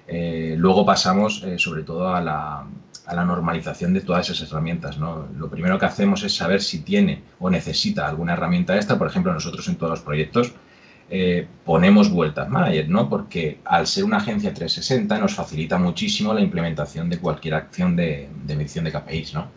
Eh, 0.09 0.55
luego 0.57 0.87
pasamos 0.87 1.43
eh, 1.43 1.59
sobre 1.59 1.83
todo 1.83 2.15
a 2.15 2.23
la, 2.23 2.65
a 3.07 3.15
la, 3.15 3.25
normalización 3.27 3.93
de 3.93 4.01
todas 4.01 4.31
esas 4.31 4.51
herramientas, 4.51 4.97
¿no? 4.97 5.29
Lo 5.37 5.51
primero 5.51 5.79
que 5.79 5.85
hacemos 5.85 6.23
es 6.23 6.35
saber 6.35 6.63
si 6.63 6.81
tiene 6.81 7.23
o 7.39 7.51
necesita 7.51 8.09
alguna 8.09 8.33
herramienta 8.33 8.79
esta, 8.79 8.99
por 8.99 9.07
ejemplo, 9.07 9.33
nosotros 9.33 9.69
en 9.69 9.77
todos 9.77 9.91
los 9.91 10.01
proyectos 10.01 10.53
ponemos 11.65 12.11
vueltas 12.11 12.49
manager, 12.49 12.89
¿no? 12.89 13.09
Porque 13.09 13.59
al 13.67 13.87
ser 13.87 14.05
una 14.05 14.17
agencia 14.17 14.53
360 14.53 15.19
nos 15.19 15.35
facilita 15.35 15.79
muchísimo 15.79 16.33
la 16.35 16.41
implementación 16.41 17.09
de 17.09 17.19
cualquier 17.19 17.55
acción 17.55 17.95
de, 17.95 18.29
de 18.45 18.57
medición 18.57 18.87
de 18.87 18.93
KPIs, 18.93 19.35
¿no? 19.35 19.51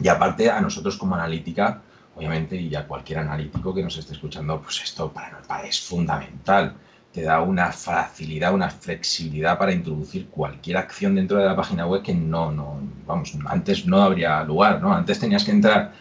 Y 0.00 0.08
aparte 0.08 0.50
a 0.50 0.60
nosotros 0.60 0.96
como 0.96 1.14
analítica, 1.14 1.82
obviamente, 2.14 2.56
y 2.56 2.74
a 2.74 2.86
cualquier 2.86 3.20
analítico 3.20 3.74
que 3.74 3.82
nos 3.82 3.96
esté 3.96 4.14
escuchando, 4.14 4.60
pues 4.60 4.82
esto 4.82 5.12
para, 5.12 5.40
para 5.42 5.66
es 5.66 5.80
fundamental. 5.80 6.74
Te 7.12 7.22
da 7.22 7.40
una 7.40 7.72
facilidad, 7.72 8.54
una 8.54 8.70
flexibilidad 8.70 9.58
para 9.58 9.72
introducir 9.72 10.28
cualquier 10.28 10.76
acción 10.76 11.14
dentro 11.14 11.38
de 11.38 11.46
la 11.46 11.56
página 11.56 11.86
web 11.86 12.02
que 12.02 12.14
no, 12.14 12.52
no, 12.52 12.80
vamos, 13.06 13.36
antes 13.46 13.86
no 13.86 14.02
habría 14.02 14.44
lugar, 14.44 14.80
¿no? 14.80 14.92
Antes 14.92 15.18
tenías 15.18 15.44
que 15.44 15.52
entrar 15.52 15.92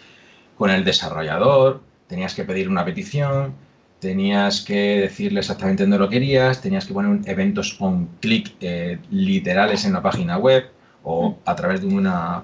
con 0.58 0.70
el 0.70 0.84
desarrollador, 0.84 1.82
tenías 2.08 2.34
que 2.34 2.44
pedir 2.44 2.70
una 2.70 2.84
petición, 2.84 3.54
tenías 4.00 4.62
que 4.62 5.02
decirle 5.02 5.40
exactamente 5.40 5.84
dónde 5.84 5.98
lo 5.98 6.10
querías, 6.10 6.62
tenías 6.62 6.86
que 6.86 6.94
poner 6.94 7.22
eventos 7.30 7.78
on 7.80 8.10
click 8.20 8.56
eh, 8.62 9.00
literales 9.10 9.86
en 9.86 9.94
la 9.94 10.02
página 10.02 10.38
web 10.38 10.70
o 11.04 11.32
mm. 11.32 11.36
a 11.46 11.56
través 11.56 11.82
de 11.82 11.88
una 11.88 12.44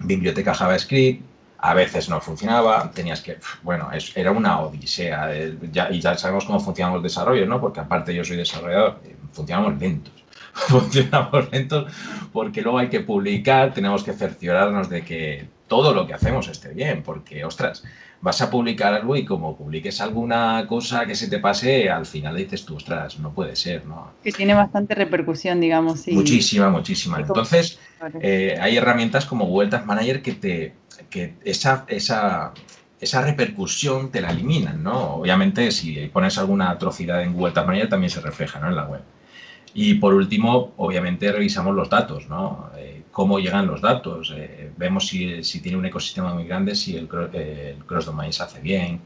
biblioteca 0.00 0.54
JavaScript, 0.54 1.22
a 1.62 1.74
veces 1.74 2.08
no 2.08 2.20
funcionaba, 2.20 2.90
tenías 2.90 3.20
que, 3.20 3.38
bueno, 3.62 3.90
era 4.14 4.30
una 4.30 4.60
odisea, 4.60 5.34
eh, 5.34 5.54
y 5.90 6.00
ya 6.00 6.16
sabemos 6.16 6.46
cómo 6.46 6.58
funcionan 6.58 6.94
los 6.94 7.02
desarrollos, 7.02 7.46
¿no? 7.46 7.60
Porque 7.60 7.80
aparte 7.80 8.14
yo 8.14 8.24
soy 8.24 8.38
desarrollador, 8.38 9.00
eh, 9.04 9.14
funcionamos 9.32 9.78
lentos, 9.78 10.14
funcionamos 10.52 11.50
lentos 11.52 11.92
porque 12.32 12.62
luego 12.62 12.78
hay 12.78 12.88
que 12.88 13.00
publicar, 13.00 13.74
tenemos 13.74 14.02
que 14.02 14.14
cerciorarnos 14.14 14.88
de 14.88 15.04
que 15.04 15.48
todo 15.68 15.92
lo 15.92 16.06
que 16.06 16.14
hacemos 16.14 16.48
esté 16.48 16.70
bien, 16.70 17.02
porque, 17.02 17.44
ostras, 17.44 17.84
vas 18.20 18.42
a 18.42 18.50
publicar 18.50 18.92
algo 18.92 19.16
y 19.16 19.24
como 19.24 19.56
publiques 19.56 20.00
alguna 20.00 20.66
cosa 20.66 21.06
que 21.06 21.14
se 21.14 21.28
te 21.28 21.38
pase, 21.38 21.88
al 21.88 22.04
final 22.04 22.36
dices 22.36 22.64
tú, 22.64 22.76
ostras, 22.76 23.18
no 23.18 23.32
puede 23.32 23.56
ser, 23.56 23.86
¿no? 23.86 24.12
Que 24.22 24.32
tiene 24.32 24.54
bastante 24.54 24.94
repercusión, 24.94 25.60
digamos. 25.60 26.00
Sí. 26.00 26.12
Muchísima, 26.12 26.68
muchísima. 26.68 27.18
Entonces, 27.18 27.78
eh, 28.20 28.58
hay 28.60 28.76
herramientas 28.76 29.24
como 29.24 29.46
Vueltas 29.46 29.86
Manager 29.86 30.22
que 30.22 30.32
te 30.32 30.74
que 31.08 31.34
esa, 31.44 31.84
esa, 31.88 32.52
esa 33.00 33.22
repercusión 33.22 34.10
te 34.10 34.20
la 34.20 34.30
eliminan, 34.30 34.82
¿no? 34.82 35.14
Obviamente, 35.14 35.70
si 35.72 35.94
pones 36.08 36.36
alguna 36.36 36.70
atrocidad 36.70 37.22
en 37.22 37.34
Vueltas 37.34 37.66
Manager 37.66 37.88
también 37.88 38.10
se 38.10 38.20
refleja, 38.20 38.60
¿no? 38.60 38.68
En 38.68 38.76
la 38.76 38.84
web. 38.84 39.00
Y 39.74 39.94
por 39.94 40.14
último, 40.14 40.72
obviamente 40.78 41.30
revisamos 41.30 41.74
los 41.74 41.88
datos, 41.88 42.28
¿no? 42.28 42.70
Eh, 42.76 43.02
cómo 43.10 43.38
llegan 43.38 43.66
los 43.66 43.80
datos. 43.80 44.32
Eh, 44.36 44.72
vemos 44.76 45.06
si, 45.06 45.44
si, 45.44 45.60
tiene 45.60 45.78
un 45.78 45.86
ecosistema 45.86 46.34
muy 46.34 46.44
grande, 46.44 46.74
si 46.74 46.96
el, 46.96 47.08
el 47.32 47.84
cross 47.84 48.06
domain 48.06 48.32
se 48.32 48.42
hace 48.42 48.60
bien. 48.60 49.00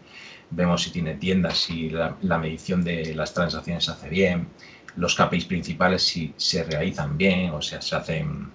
Vemos 0.51 0.83
si 0.83 0.91
tiene 0.91 1.15
tiendas, 1.15 1.59
si 1.59 1.91
la, 1.91 2.39
medición 2.39 2.85
de 2.85 3.15
las 3.15 3.35
transacciones 3.35 3.85
se 3.85 3.91
hace 3.91 4.09
bien. 4.09 4.49
Los 4.97 5.15
KPIs 5.17 5.47
principales 5.47 6.03
si 6.03 6.33
se 6.37 6.63
realizan 6.63 7.19
bien, 7.19 7.51
o 7.51 7.61
sea, 7.61 7.83
se 7.83 7.97
hacen, 7.97 8.51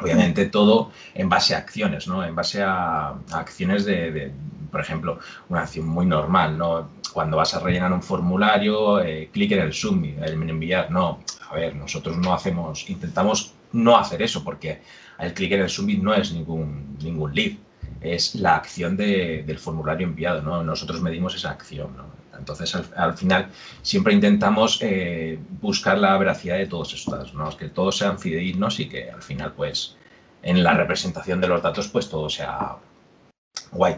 obviamente, 0.00 0.46
todo 0.46 0.90
en 1.14 1.28
base 1.28 1.54
a 1.54 1.58
acciones, 1.58 2.08
¿no? 2.08 2.24
En 2.24 2.34
base 2.34 2.62
a, 2.62 3.18
acciones 3.32 3.84
de, 3.84 4.32
por 4.76 4.84
ejemplo, 4.84 5.18
una 5.48 5.62
acción 5.62 5.88
muy 5.88 6.04
normal, 6.04 6.58
¿no? 6.58 6.90
Cuando 7.14 7.38
vas 7.38 7.54
a 7.54 7.60
rellenar 7.60 7.90
un 7.94 8.02
formulario, 8.02 9.00
eh, 9.00 9.30
clic 9.32 9.52
en 9.52 9.60
el 9.60 9.72
submit, 9.72 10.18
en 10.22 10.50
enviar. 10.50 10.90
No, 10.90 11.20
a 11.48 11.54
ver, 11.54 11.74
nosotros 11.74 12.18
no 12.18 12.34
hacemos, 12.34 12.90
intentamos 12.90 13.54
no 13.72 13.96
hacer 13.96 14.20
eso 14.20 14.44
porque 14.44 14.82
el 15.18 15.32
clic 15.32 15.52
en 15.52 15.62
el 15.62 15.70
submit 15.70 16.02
no 16.02 16.12
es 16.12 16.30
ningún, 16.30 16.98
ningún 17.02 17.34
lead, 17.34 17.52
es 18.02 18.34
la 18.34 18.56
acción 18.56 18.98
de, 18.98 19.44
del 19.46 19.58
formulario 19.58 20.06
enviado, 20.06 20.42
¿no? 20.42 20.62
Nosotros 20.62 21.00
medimos 21.00 21.34
esa 21.34 21.52
acción, 21.52 21.96
¿no? 21.96 22.04
Entonces, 22.38 22.76
al, 22.94 23.16
final, 23.16 23.48
siempre 23.80 24.12
intentamos 24.12 24.78
eh, 24.82 25.38
buscar 25.62 25.96
la 25.96 26.18
veracidad 26.18 26.58
de 26.58 26.66
todos 26.66 26.92
estos 26.92 27.32
¿no? 27.32 27.48
Que 27.56 27.70
todos 27.70 27.96
sean 27.96 28.18
fidedignos 28.18 28.78
y 28.78 28.90
que 28.90 29.10
al 29.10 29.22
final, 29.22 29.54
pues, 29.54 29.96
en 30.42 30.62
la 30.62 30.74
representación 30.74 31.40
de 31.40 31.48
los 31.48 31.62
datos, 31.62 31.88
pues 31.88 32.10
todo 32.10 32.28
sea 32.28 32.76
guay. 33.72 33.96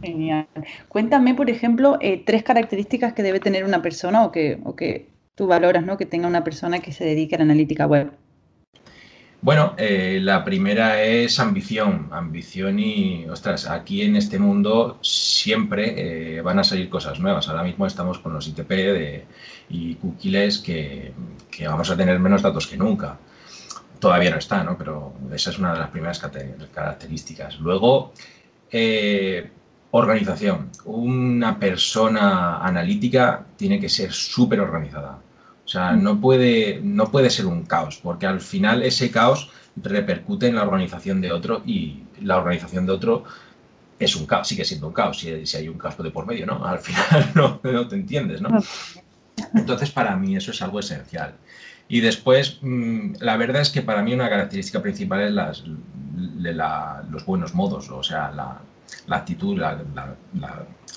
Genial. 0.00 0.46
Cuéntame, 0.88 1.34
por 1.34 1.50
ejemplo, 1.50 1.98
eh, 2.00 2.22
tres 2.24 2.42
características 2.42 3.12
que 3.12 3.22
debe 3.22 3.40
tener 3.40 3.64
una 3.64 3.82
persona 3.82 4.24
o 4.24 4.32
que, 4.32 4.58
o 4.64 4.74
que 4.74 5.08
tú 5.34 5.46
valoras, 5.46 5.84
¿no? 5.84 5.96
Que 5.96 6.06
tenga 6.06 6.26
una 6.26 6.44
persona 6.44 6.80
que 6.80 6.92
se 6.92 7.04
dedique 7.04 7.34
a 7.34 7.38
la 7.38 7.44
analítica 7.44 7.86
web. 7.86 8.12
Bueno, 9.42 9.74
eh, 9.76 10.20
la 10.22 10.44
primera 10.44 11.02
es 11.02 11.40
ambición, 11.40 12.08
ambición 12.12 12.78
y, 12.78 13.26
ostras, 13.28 13.68
aquí 13.68 14.02
en 14.02 14.14
este 14.14 14.38
mundo 14.38 14.98
siempre 15.02 16.36
eh, 16.36 16.40
van 16.42 16.60
a 16.60 16.64
salir 16.64 16.88
cosas 16.88 17.18
nuevas. 17.18 17.48
Ahora 17.48 17.64
mismo 17.64 17.84
estamos 17.84 18.20
con 18.20 18.34
los 18.34 18.46
ITP 18.46 18.68
de, 18.68 19.24
y 19.68 19.96
cookies 19.96 20.58
que, 20.58 21.12
que, 21.50 21.66
vamos 21.66 21.90
a 21.90 21.96
tener 21.96 22.20
menos 22.20 22.40
datos 22.40 22.68
que 22.68 22.76
nunca. 22.76 23.18
Todavía 23.98 24.30
no 24.30 24.36
está, 24.36 24.62
¿no? 24.62 24.78
Pero 24.78 25.12
esa 25.34 25.50
es 25.50 25.58
una 25.58 25.72
de 25.72 25.80
las 25.80 25.90
primeras 25.90 26.20
características. 26.72 27.58
Luego, 27.58 28.12
eh, 28.72 29.50
organización. 29.92 30.70
Una 30.86 31.58
persona 31.58 32.58
analítica 32.58 33.44
tiene 33.56 33.78
que 33.78 33.88
ser 33.88 34.12
súper 34.12 34.60
organizada 34.60 35.18
o 35.64 35.68
sea, 35.68 35.92
no 35.92 36.20
puede, 36.20 36.80
no 36.82 37.10
puede 37.10 37.30
ser 37.30 37.46
un 37.46 37.64
caos, 37.64 37.98
porque 38.02 38.26
al 38.26 38.40
final 38.40 38.82
ese 38.82 39.10
caos 39.10 39.50
repercute 39.76 40.48
en 40.48 40.56
la 40.56 40.64
organización 40.64 41.20
de 41.20 41.32
otro 41.32 41.62
y 41.64 42.02
la 42.20 42.36
organización 42.36 42.84
de 42.84 42.92
otro 42.92 43.24
es 43.98 44.16
un 44.16 44.26
caos, 44.26 44.48
sigue 44.48 44.64
siendo 44.64 44.88
un 44.88 44.92
caos 44.92 45.20
si, 45.20 45.46
si 45.46 45.56
hay 45.56 45.68
un 45.68 45.78
caos 45.78 45.96
de 45.96 46.10
por 46.10 46.26
medio, 46.26 46.46
¿no? 46.46 46.64
Al 46.66 46.80
final 46.80 47.30
no, 47.34 47.60
no, 47.62 47.88
te 47.88 47.94
entiendes, 47.94 48.42
¿no? 48.42 48.50
Entonces, 49.54 49.90
para 49.90 50.16
mí 50.16 50.36
eso 50.36 50.50
es 50.50 50.60
algo 50.62 50.80
esencial. 50.80 51.34
Y 51.88 52.00
después, 52.00 52.58
mm, 52.60 53.14
la 53.20 53.36
verdad 53.36 53.62
es 53.62 53.70
que 53.70 53.82
para 53.82 54.02
mí 54.02 54.12
una 54.12 54.28
característica 54.28 54.82
principal 54.82 55.22
es 55.22 55.32
las, 55.32 55.64
los 57.10 57.24
buenos 57.26 57.54
modos, 57.54 57.90
o 57.90 58.02
sea, 58.02 58.30
la, 58.30 58.60
la 59.06 59.16
actitud, 59.16 59.58
la, 59.58 59.78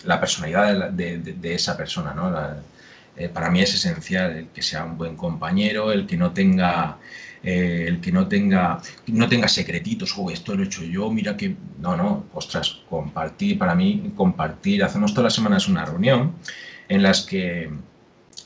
la 0.06 0.20
personalidad 0.20 0.90
de, 0.92 1.54
esa 1.54 1.76
persona, 1.76 2.14
¿no? 2.14 2.32
Eh, 3.18 3.30
para 3.30 3.50
mí 3.50 3.62
es 3.62 3.74
esencial 3.74 4.32
el 4.36 4.48
que 4.50 4.62
sea 4.62 4.84
un 4.84 4.98
buen 4.98 5.16
compañero, 5.16 5.92
el 5.92 6.06
que 6.06 6.18
no 6.18 6.32
tenga, 6.32 6.98
eh, 7.42 7.86
el 7.88 8.02
que 8.02 8.12
no 8.12 8.28
tenga, 8.28 8.82
no 9.08 9.30
tenga 9.30 9.48
secretitos, 9.48 10.14
oh, 10.18 10.30
esto 10.30 10.54
lo 10.54 10.64
he 10.64 10.66
hecho 10.66 10.84
yo, 10.84 11.10
mira 11.10 11.38
que, 11.38 11.56
no, 11.80 11.96
no, 11.96 12.26
ostras, 12.34 12.82
compartir, 12.90 13.58
para 13.58 13.74
mí, 13.74 14.12
compartir, 14.18 14.84
hacemos 14.84 15.14
todas 15.14 15.26
las 15.26 15.34
semanas 15.34 15.68
una 15.70 15.86
reunión 15.86 16.34
en 16.90 17.04
las 17.04 17.22
que 17.22 17.70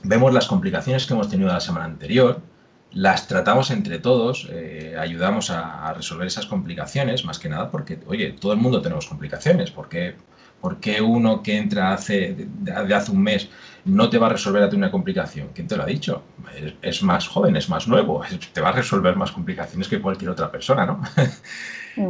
vemos 0.03 0.33
las 0.33 0.45
complicaciones 0.45 1.05
que 1.07 1.13
hemos 1.13 1.29
tenido 1.29 1.51
la 1.51 1.59
semana 1.59 1.85
anterior, 1.85 2.41
las 2.91 3.27
tratamos 3.27 3.71
entre 3.71 3.99
todos, 3.99 4.47
eh, 4.51 4.95
ayudamos 4.99 5.49
a, 5.51 5.93
resolver 5.93 6.27
esas 6.27 6.45
complicaciones, 6.45 7.25
más 7.25 7.39
que 7.39 7.49
nada 7.49 7.69
porque, 7.69 7.99
oye, 8.07 8.31
todo 8.31 8.53
el 8.53 8.59
mundo 8.59 8.81
tenemos 8.81 9.07
complicaciones, 9.07 9.71
porque 9.71 10.15
¿Por 10.61 10.79
qué 10.79 11.01
uno 11.01 11.41
que 11.41 11.57
entra 11.57 11.93
hace, 11.93 12.35
de 12.35 12.93
hace 12.93 13.11
un 13.11 13.23
mes 13.23 13.49
no 13.85 14.09
te 14.09 14.17
va 14.17 14.27
a 14.27 14.31
resolver 14.31 14.61
a 14.61 14.69
ti 14.69 14.75
una 14.75 14.91
complicación? 14.91 15.49
¿Quién 15.53 15.67
te 15.67 15.77
lo 15.77 15.83
ha 15.83 15.85
dicho? 15.85 16.23
Es, 16.81 17.01
más 17.01 17.27
joven, 17.27 17.55
es 17.55 17.69
más 17.69 17.87
nuevo, 17.87 18.21
te 18.53 18.61
va 18.61 18.69
a 18.69 18.73
resolver 18.73 19.15
más 19.15 19.31
complicaciones 19.31 19.87
que 19.87 20.01
cualquier 20.01 20.31
otra 20.31 20.51
persona, 20.51 20.85
¿no? 20.85 21.01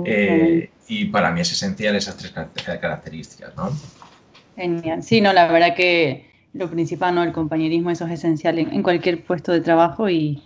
Eh, 0.06 0.70
y 0.88 1.06
para 1.06 1.32
mí 1.32 1.42
es 1.42 1.52
esencial 1.52 1.96
esas 1.96 2.16
tres 2.16 2.32
características, 2.80 3.56
¿no? 3.56 3.72
Genial. 4.56 5.02
Sí, 5.02 5.20
no, 5.20 5.34
la 5.34 5.52
verdad 5.52 5.74
que 5.74 6.30
lo 6.54 6.70
principal, 6.70 7.16
¿no? 7.16 7.24
El 7.24 7.32
compañerismo, 7.32 7.90
eso 7.90 8.06
es 8.06 8.12
esencial 8.12 8.60
en, 8.60 8.84
cualquier 8.84 9.24
puesto 9.24 9.52
de 9.52 9.62
trabajo 9.62 10.08
y, 10.08 10.44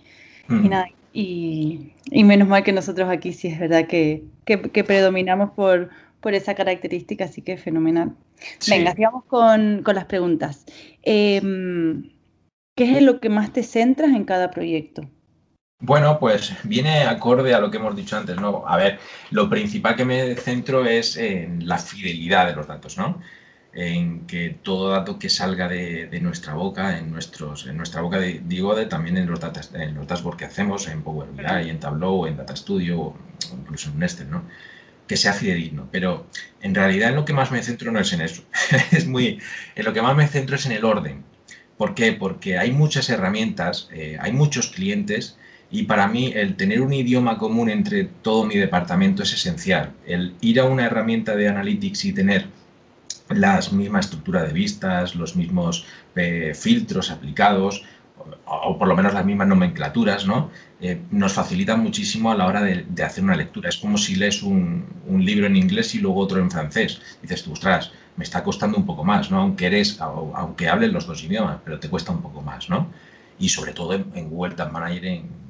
mm. 0.48 0.68
nada. 0.68 0.86
Y, 1.12 1.92
menos 2.10 2.48
mal 2.48 2.64
que 2.64 2.72
nosotros 2.72 3.08
aquí 3.08 3.32
sí 3.32 3.48
es 3.48 3.58
verdad 3.58 3.86
que 3.86 4.24
predominamos 4.84 5.50
por 5.50 5.90
por 6.24 6.32
esa 6.32 6.54
característica, 6.54 7.26
así 7.26 7.42
que 7.42 7.58
fenomenal. 7.58 8.16
Venga, 8.66 8.94
sigamos 8.94 9.26
con, 9.26 9.84
las 9.84 10.06
preguntas. 10.06 10.64
Em, 11.02 12.12
¿Qué 12.74 12.96
es 12.96 13.02
lo 13.02 13.20
que 13.20 13.28
más 13.28 13.52
te 13.52 13.62
centras 13.62 14.08
en 14.08 14.24
cada 14.24 14.50
proyecto? 14.50 15.02
Bueno, 15.80 16.18
pues 16.18 16.54
viene 16.64 17.02
acorde 17.02 17.52
a 17.52 17.60
lo 17.60 17.70
que 17.70 17.76
hemos 17.76 17.94
dicho 17.94 18.16
antes, 18.16 18.40
¿no? 18.40 18.66
A 18.66 18.78
ver, 18.78 18.98
lo 19.32 19.50
principal 19.50 19.96
que 19.96 20.06
me 20.06 20.34
centro 20.36 20.86
es 20.86 21.18
en 21.18 21.68
la 21.68 21.76
fidelidad 21.76 22.46
de 22.46 22.56
los 22.56 22.66
datos, 22.66 22.96
¿no? 22.96 23.20
En 23.76 24.26
que 24.26 24.56
todo 24.62 24.90
dato 24.90 25.18
que 25.18 25.28
salga 25.28 25.68
de, 25.68 26.20
nuestra 26.22 26.54
boca, 26.54 26.98
en, 26.98 27.10
nuestros, 27.10 27.66
en 27.66 27.76
nuestra 27.76 28.02
boca, 28.02 28.20
digo, 28.20 28.74
de, 28.74 28.86
también 28.86 29.16
en 29.16 29.26
los, 29.28 29.40
datos, 29.40 29.70
en 29.74 29.94
los 29.96 30.06
dashboards 30.06 30.38
que 30.38 30.44
hacemos, 30.44 30.86
en 30.86 31.02
Power 31.02 31.28
BI, 31.32 31.70
en 31.70 31.80
Tableau, 31.80 32.26
en 32.26 32.36
Data 32.36 32.54
Studio, 32.54 33.00
o 33.00 33.16
incluso 33.52 33.90
en 33.90 33.98
Nested, 33.98 34.28
¿no? 34.28 34.44
que 35.06 35.16
sea 35.16 35.32
fidedigno, 35.32 35.88
pero 35.90 36.26
en 36.62 36.74
realidad 36.74 37.10
en 37.10 37.16
lo 37.16 37.24
que 37.24 37.34
más 37.34 37.50
me 37.50 37.62
centro 37.62 37.92
no 37.92 38.00
es 38.00 38.12
en 38.12 38.22
eso, 38.22 38.42
es 38.92 39.06
muy, 39.06 39.38
en 39.74 39.84
lo 39.84 39.92
que 39.92 40.02
más 40.02 40.16
me 40.16 40.26
centro 40.26 40.56
es 40.56 40.66
en 40.66 40.72
el 40.72 40.84
orden. 40.84 41.24
¿Por 41.76 41.94
qué? 41.94 42.12
Porque 42.12 42.56
hay 42.58 42.70
muchas 42.70 43.10
herramientas, 43.10 43.88
eh, 43.92 44.16
hay 44.20 44.32
muchos 44.32 44.68
clientes 44.68 45.36
y 45.70 45.84
para 45.84 46.06
mí 46.06 46.32
el 46.34 46.56
tener 46.56 46.80
un 46.80 46.92
idioma 46.92 47.36
común 47.36 47.68
entre 47.68 48.04
todo 48.04 48.44
mi 48.44 48.56
departamento 48.56 49.24
es 49.24 49.32
esencial. 49.32 49.92
El 50.06 50.34
ir 50.40 50.60
a 50.60 50.64
una 50.64 50.86
herramienta 50.86 51.34
de 51.34 51.48
analytics 51.48 52.04
y 52.04 52.12
tener 52.12 52.46
la 53.28 53.60
misma 53.72 54.00
estructura 54.00 54.42
de 54.42 54.52
vistas, 54.52 55.14
los 55.14 55.36
mismos 55.36 55.86
eh, 56.14 56.52
filtros 56.54 57.10
aplicados, 57.10 57.82
o 58.46 58.78
por 58.78 58.88
lo 58.88 58.96
menos 58.96 59.12
las 59.12 59.24
mismas 59.24 59.48
nomenclaturas, 59.48 60.26
¿no? 60.26 60.50
Eh, 60.80 61.00
nos 61.10 61.32
facilita 61.32 61.76
muchísimo 61.76 62.30
a 62.30 62.34
la 62.34 62.46
hora 62.46 62.62
de, 62.62 63.02
hacer 63.02 63.24
una 63.24 63.36
lectura. 63.36 63.68
Es 63.68 63.76
como 63.76 63.98
si 63.98 64.16
lees 64.16 64.42
un, 64.42 64.86
libro 65.06 65.46
en 65.46 65.56
inglés 65.56 65.94
y 65.94 65.98
luego 65.98 66.20
otro 66.20 66.38
en 66.38 66.50
francés. 66.50 67.00
Dices 67.22 67.42
tú, 67.42 67.52
ostras, 67.52 67.92
me 68.16 68.24
está 68.24 68.42
costando 68.42 68.78
un 68.78 68.86
poco 68.86 69.04
más, 69.04 69.30
¿no? 69.30 69.40
Aunque 69.40 69.66
eres, 69.66 70.00
aunque 70.00 70.68
hables 70.68 70.92
los 70.92 71.06
dos 71.06 71.22
idiomas, 71.22 71.58
pero 71.64 71.80
te 71.80 71.88
cuesta 71.88 72.12
un 72.12 72.22
poco 72.22 72.40
más, 72.42 72.68
¿no? 72.68 72.88
Y 73.38 73.48
sobre 73.48 73.72
todo 73.72 73.94
en, 73.94 74.30
Google 74.30 74.54
Tag 74.54 74.70
Manager, 74.72 75.04
en, 75.04 75.44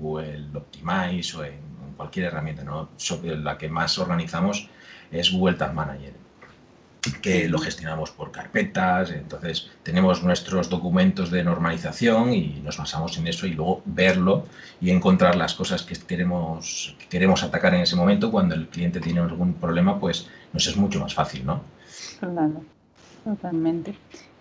Google 0.00 0.46
Optimize 0.54 1.36
o 1.36 1.44
en, 1.44 1.70
cualquier 1.96 2.26
herramienta, 2.26 2.64
¿no? 2.64 2.88
Sobre 2.96 3.36
la 3.36 3.58
que 3.58 3.68
más 3.68 3.98
organizamos 3.98 4.68
es 5.10 5.30
Google 5.30 5.56
Tag 5.56 5.74
Manager 5.74 6.19
que 7.22 7.48
lo 7.48 7.58
gestionamos 7.58 8.10
por 8.10 8.30
carpetas, 8.30 9.10
entonces 9.10 9.70
tenemos 9.82 10.22
nuestros 10.22 10.68
documentos 10.68 11.30
de 11.30 11.42
normalización 11.42 12.32
y 12.32 12.60
nos 12.62 12.76
basamos 12.76 13.16
en 13.18 13.26
eso 13.26 13.46
y 13.46 13.52
luego 13.52 13.82
verlo 13.84 14.46
y 14.80 14.90
encontrar 14.90 15.36
las 15.36 15.54
cosas 15.54 15.82
que 15.82 15.94
queremos, 15.96 16.96
que 16.98 17.06
queremos 17.06 17.42
atacar 17.42 17.74
en 17.74 17.82
ese 17.82 17.96
momento. 17.96 18.30
Cuando 18.30 18.54
el 18.54 18.68
cliente 18.68 19.00
tiene 19.00 19.20
algún 19.20 19.54
problema, 19.54 19.98
pues 19.98 20.28
nos 20.52 20.66
es 20.66 20.76
mucho 20.76 21.00
más 21.00 21.14
fácil, 21.14 21.46
¿no? 21.46 21.62
Claro, 22.18 22.62
totalmente. 23.24 23.94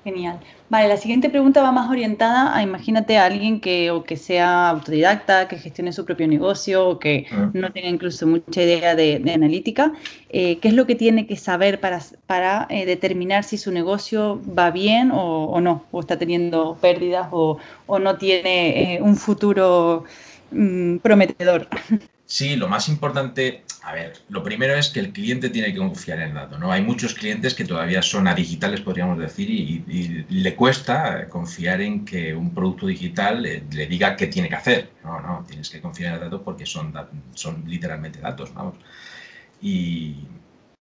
Genial. 0.05 0.39
Vale, 0.69 0.87
la 0.87 0.95
siguiente 0.95 1.29
pregunta 1.29 1.61
va 1.61 1.73
más 1.73 1.89
orientada 1.89 2.55
a, 2.55 2.63
imagínate, 2.63 3.17
a 3.17 3.25
alguien 3.25 3.59
que 3.59 3.91
o 3.91 4.03
que 4.03 4.15
sea 4.15 4.69
autodidacta, 4.69 5.49
que 5.49 5.57
gestione 5.57 5.91
su 5.91 6.05
propio 6.05 6.25
negocio 6.25 6.87
o 6.87 6.99
que 6.99 7.27
ah. 7.31 7.49
no 7.53 7.71
tenga 7.73 7.89
incluso 7.89 8.25
mucha 8.25 8.63
idea 8.63 8.95
de, 8.95 9.21
analítica. 9.33 9.91
Eh, 10.29 10.57
¿Qué 10.59 10.69
es 10.69 10.73
lo 10.73 10.85
que 10.87 10.95
tiene 10.95 11.27
que 11.27 11.35
saber 11.35 11.81
para, 11.81 11.99
para 12.27 12.65
eh, 12.69 12.85
determinar 12.85 13.43
si 13.43 13.57
su 13.57 13.71
negocio 13.73 14.41
va 14.57 14.71
bien 14.71 15.11
o, 15.13 15.59
no? 15.59 15.83
¿O 15.91 15.99
está 15.99 16.17
teniendo 16.17 16.77
pérdidas 16.79 17.27
o, 17.31 17.59
no 17.99 18.17
tiene 18.17 18.95
eh, 18.95 19.01
un 19.01 19.17
futuro 19.17 20.05
mm, 20.51 20.97
prometedor? 20.97 21.67
Sí, 22.31 22.55
lo 22.55 22.67
más 22.67 22.87
importante, 22.89 23.63
a 23.81 23.91
ver, 23.93 24.21
lo 24.29 24.43
primero 24.43 24.75
es 24.75 24.89
que 24.89 24.99
el 24.99 25.11
cliente 25.11 25.49
tiene 25.49 25.73
que 25.73 25.79
confiar 25.79 26.19
en 26.19 26.27
el 26.29 26.33
dato, 26.35 26.59
¿no? 26.59 26.71
Hay 26.71 26.83
muchos 26.83 27.15
clientes 27.15 27.55
que 27.55 27.65
todavía 27.65 28.03
son 28.03 28.27
adigitales, 28.27 28.81
podríamos 28.81 29.17
decir, 29.17 29.49
y, 29.49 30.25
le 30.29 30.55
cuesta 30.55 31.27
confiar 31.27 31.81
en 31.81 32.05
que 32.05 32.35
un 32.35 32.53
producto 32.53 32.85
digital 32.85 33.41
le, 33.41 33.61
diga 33.87 34.15
qué 34.15 34.27
tiene 34.27 34.47
que 34.47 34.55
hacer. 34.55 34.91
No, 35.03 35.19
no, 35.21 35.43
tienes 35.47 35.71
que 35.71 35.81
confiar 35.81 36.09
en 36.09 36.13
el 36.15 36.19
dato 36.25 36.43
porque 36.43 36.67
son, 36.67 36.93
son 37.33 37.63
literalmente 37.65 38.19
datos, 38.19 38.53
vamos. 38.53 38.75
Y, 39.61 40.27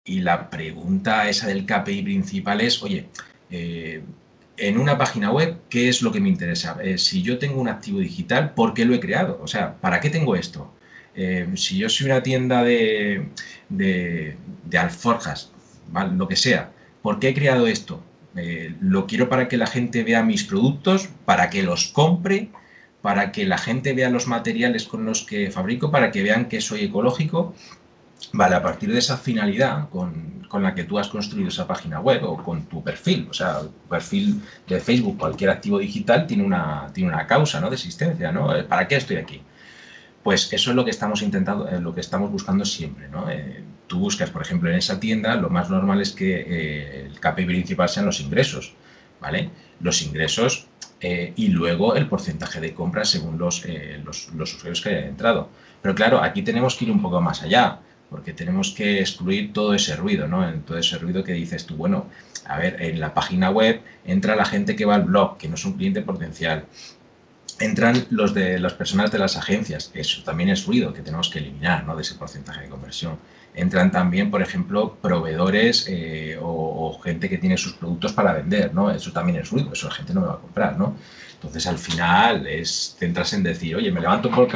la 0.06 0.50
pregunta 0.50 1.28
esa 1.28 1.46
del 1.48 1.64
KPI 1.66 2.02
principal 2.02 2.60
es, 2.60 2.82
oye, 2.82 3.08
eh, 3.50 4.02
en 4.56 4.78
una 4.78 4.98
página 4.98 5.30
web, 5.30 5.58
¿qué 5.70 5.88
es 5.88 6.02
lo 6.02 6.10
que 6.12 6.20
me 6.20 6.28
interesa? 6.28 6.76
Eh, 6.82 6.98
si 6.98 7.22
yo 7.22 7.38
tengo 7.38 7.60
un 7.60 7.68
activo 7.68 8.00
digital, 8.00 8.54
¿por 8.54 8.74
qué 8.74 8.84
lo 8.84 8.94
he 8.94 9.00
creado? 9.00 9.38
O 9.42 9.46
sea, 9.46 9.76
¿para 9.80 10.00
qué 10.00 10.10
tengo 10.10 10.34
esto? 10.36 10.75
Eh, 11.16 11.48
si 11.56 11.78
yo 11.78 11.88
soy 11.88 12.06
una 12.06 12.22
tienda 12.22 12.62
de, 12.62 13.26
alforjas, 14.78 15.50
lo 16.12 16.28
que 16.28 16.36
sea, 16.36 16.70
¿por 17.00 17.18
qué 17.18 17.30
he 17.30 17.34
creado 17.34 17.66
esto? 17.66 18.02
Eh, 18.36 18.74
lo 18.80 19.06
quiero 19.06 19.30
para 19.30 19.48
que 19.48 19.56
la 19.56 19.66
gente 19.66 20.04
vea 20.04 20.22
mis 20.22 20.44
productos, 20.44 21.08
para 21.24 21.48
que 21.48 21.62
los 21.62 21.86
compre, 21.86 22.50
para 23.00 23.32
que 23.32 23.46
la 23.46 23.56
gente 23.56 23.94
vea 23.94 24.10
los 24.10 24.26
materiales 24.26 24.84
con 24.84 25.06
los 25.06 25.22
que 25.22 25.50
fabrico, 25.50 25.90
para 25.90 26.10
que 26.10 26.22
vean 26.22 26.48
que 26.48 26.60
soy 26.60 26.84
ecológico. 26.84 27.54
Vale, 28.32 28.56
a 28.56 28.62
partir 28.62 28.92
de 28.92 28.98
esa 28.98 29.16
finalidad 29.16 29.88
con, 29.88 30.36
la 30.60 30.74
que 30.74 30.84
tú 30.84 30.98
has 30.98 31.08
construido 31.08 31.48
esa 31.48 31.66
página 31.66 32.00
web 32.00 32.24
o 32.24 32.42
con 32.42 32.64
tu 32.64 32.82
perfil, 32.82 33.28
o 33.30 33.34
sea, 33.34 33.60
perfil 33.90 34.40
de 34.66 34.80
Facebook, 34.80 35.18
cualquier 35.18 35.50
activo 35.50 35.78
digital 35.78 36.26
tiene 36.26 36.44
una, 36.44 36.90
tiene 36.94 37.10
una 37.10 37.26
causa 37.26 37.60
¿no? 37.60 37.68
de 37.68 37.76
existencia, 37.76 38.32
¿no? 38.32 38.48
¿Para 38.66 38.88
qué 38.88 38.96
estoy 38.96 39.16
aquí? 39.16 39.42
Pues 40.26 40.52
eso 40.52 40.70
es 40.70 40.76
lo 40.76 40.84
que 40.84 40.90
estamos 40.90 41.22
intentando, 41.22 41.68
eh, 41.68 41.78
lo 41.80 41.94
que 41.94 42.00
estamos 42.00 42.32
buscando 42.32 42.64
siempre. 42.64 43.06
¿no? 43.08 43.30
Eh, 43.30 43.62
tú 43.86 44.00
buscas, 44.00 44.28
por 44.28 44.42
ejemplo, 44.42 44.68
en 44.68 44.74
esa 44.74 44.98
tienda, 44.98 45.36
lo 45.36 45.50
más 45.50 45.70
normal 45.70 46.00
es 46.00 46.10
que 46.10 46.44
eh, 46.48 47.06
el 47.06 47.20
KPI 47.20 47.44
principal 47.44 47.88
sean 47.88 48.06
los 48.06 48.18
ingresos. 48.18 48.74
¿vale? 49.20 49.50
Los 49.78 50.02
ingresos 50.02 50.66
y 51.00 51.48
luego 51.48 51.94
el 51.94 52.08
porcentaje 52.08 52.60
de 52.60 52.74
compra 52.74 53.04
según 53.04 53.38
los, 53.38 53.64
los, 54.04 54.34
los, 54.34 54.54
usuarios 54.54 54.80
que 54.80 54.88
hayan 54.88 55.04
entrado. 55.04 55.48
Pero 55.80 55.94
claro, 55.94 56.20
aquí 56.20 56.42
tenemos 56.42 56.74
que 56.74 56.86
ir 56.86 56.90
un 56.90 57.00
poco 57.00 57.20
más 57.20 57.44
allá, 57.44 57.78
porque 58.10 58.32
tenemos 58.32 58.72
que 58.72 58.98
excluir 58.98 59.52
todo 59.52 59.74
ese 59.74 59.94
ruido, 59.94 60.26
¿no? 60.26 60.44
Todo 60.62 60.78
ese 60.78 60.98
ruido 60.98 61.22
que 61.22 61.34
dices 61.34 61.66
tú, 61.66 61.76
bueno, 61.76 62.06
a 62.46 62.58
ver, 62.58 62.82
en 62.82 62.98
la 62.98 63.14
página 63.14 63.50
web 63.50 63.80
entra 64.04 64.34
la 64.34 64.44
gente 64.44 64.74
que 64.74 64.84
va 64.84 64.96
al 64.96 65.04
blog, 65.04 65.36
que 65.36 65.48
no 65.48 65.54
es 65.54 65.64
un 65.64 65.74
cliente 65.74 66.02
potencial. 66.02 66.64
Entran 67.58 68.06
los 68.10 68.34
de 68.34 68.58
las 68.58 68.74
personas 68.74 69.10
de 69.10 69.18
las 69.18 69.36
agencias, 69.36 69.90
eso 69.94 70.22
también 70.24 70.50
es 70.50 70.66
ruido 70.66 70.92
que 70.92 71.00
tenemos 71.00 71.30
que 71.30 71.38
eliminar, 71.38 71.84
¿no? 71.84 71.96
De 71.96 72.02
ese 72.02 72.14
porcentaje 72.14 72.62
de 72.62 72.68
conversión 72.68 73.18
entran 73.56 73.90
también, 73.90 74.30
por 74.30 74.42
ejemplo, 74.42 74.96
proveedores 75.00 75.86
eh, 75.88 76.38
o, 76.40 76.98
gente 77.02 77.28
que 77.28 77.38
tiene 77.38 77.56
sus 77.56 77.72
productos 77.74 78.12
para 78.12 78.32
vender, 78.32 78.74
¿no? 78.74 78.90
Eso 78.90 79.12
también 79.12 79.38
es 79.38 79.50
ruido, 79.50 79.72
eso 79.72 79.88
la 79.88 79.94
gente 79.94 80.14
no 80.14 80.20
me 80.20 80.26
va 80.26 80.34
a 80.34 80.38
comprar, 80.38 80.78
¿no? 80.78 80.96
Entonces, 81.34 81.66
al 81.66 81.78
final, 81.78 82.46
es 82.46 82.96
centrarse 82.98 83.36
en 83.36 83.42
decir, 83.42 83.76
oye, 83.76 83.90
me 83.90 84.00
levanto 84.00 84.30
por... 84.30 84.48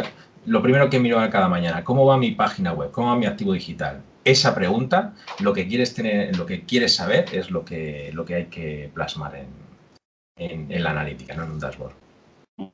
Lo 0.47 0.63
primero 0.63 0.89
que 0.89 0.99
miro 0.99 1.19
cada 1.31 1.49
mañana, 1.49 1.85
¿cómo 1.85 2.07
va 2.07 2.17
mi 2.17 2.31
página 2.33 2.73
web? 2.73 2.91
¿Cómo 2.91 3.09
va 3.09 3.17
mi 3.17 3.27
activo 3.27 3.53
digital? 3.53 4.03
Esa 4.25 4.55
pregunta, 4.55 5.15
lo 5.39 5.53
que 5.53 5.69
quieres 5.69 5.95
tener, 5.95 6.37
lo 6.37 6.47
que 6.47 6.65
quieres 6.65 6.95
saber 6.95 7.27
es 7.33 7.51
lo 7.51 7.65
que, 7.65 8.11
lo 8.15 8.25
que 8.25 8.35
hay 8.35 8.45
que 8.47 8.91
plasmar 8.93 9.47
en, 10.37 10.73
en 10.73 10.83
la 10.83 10.91
analítica, 10.91 11.35
no 11.35 11.45
en 11.45 11.53
un 11.53 11.61
dashboard. 11.61 12.10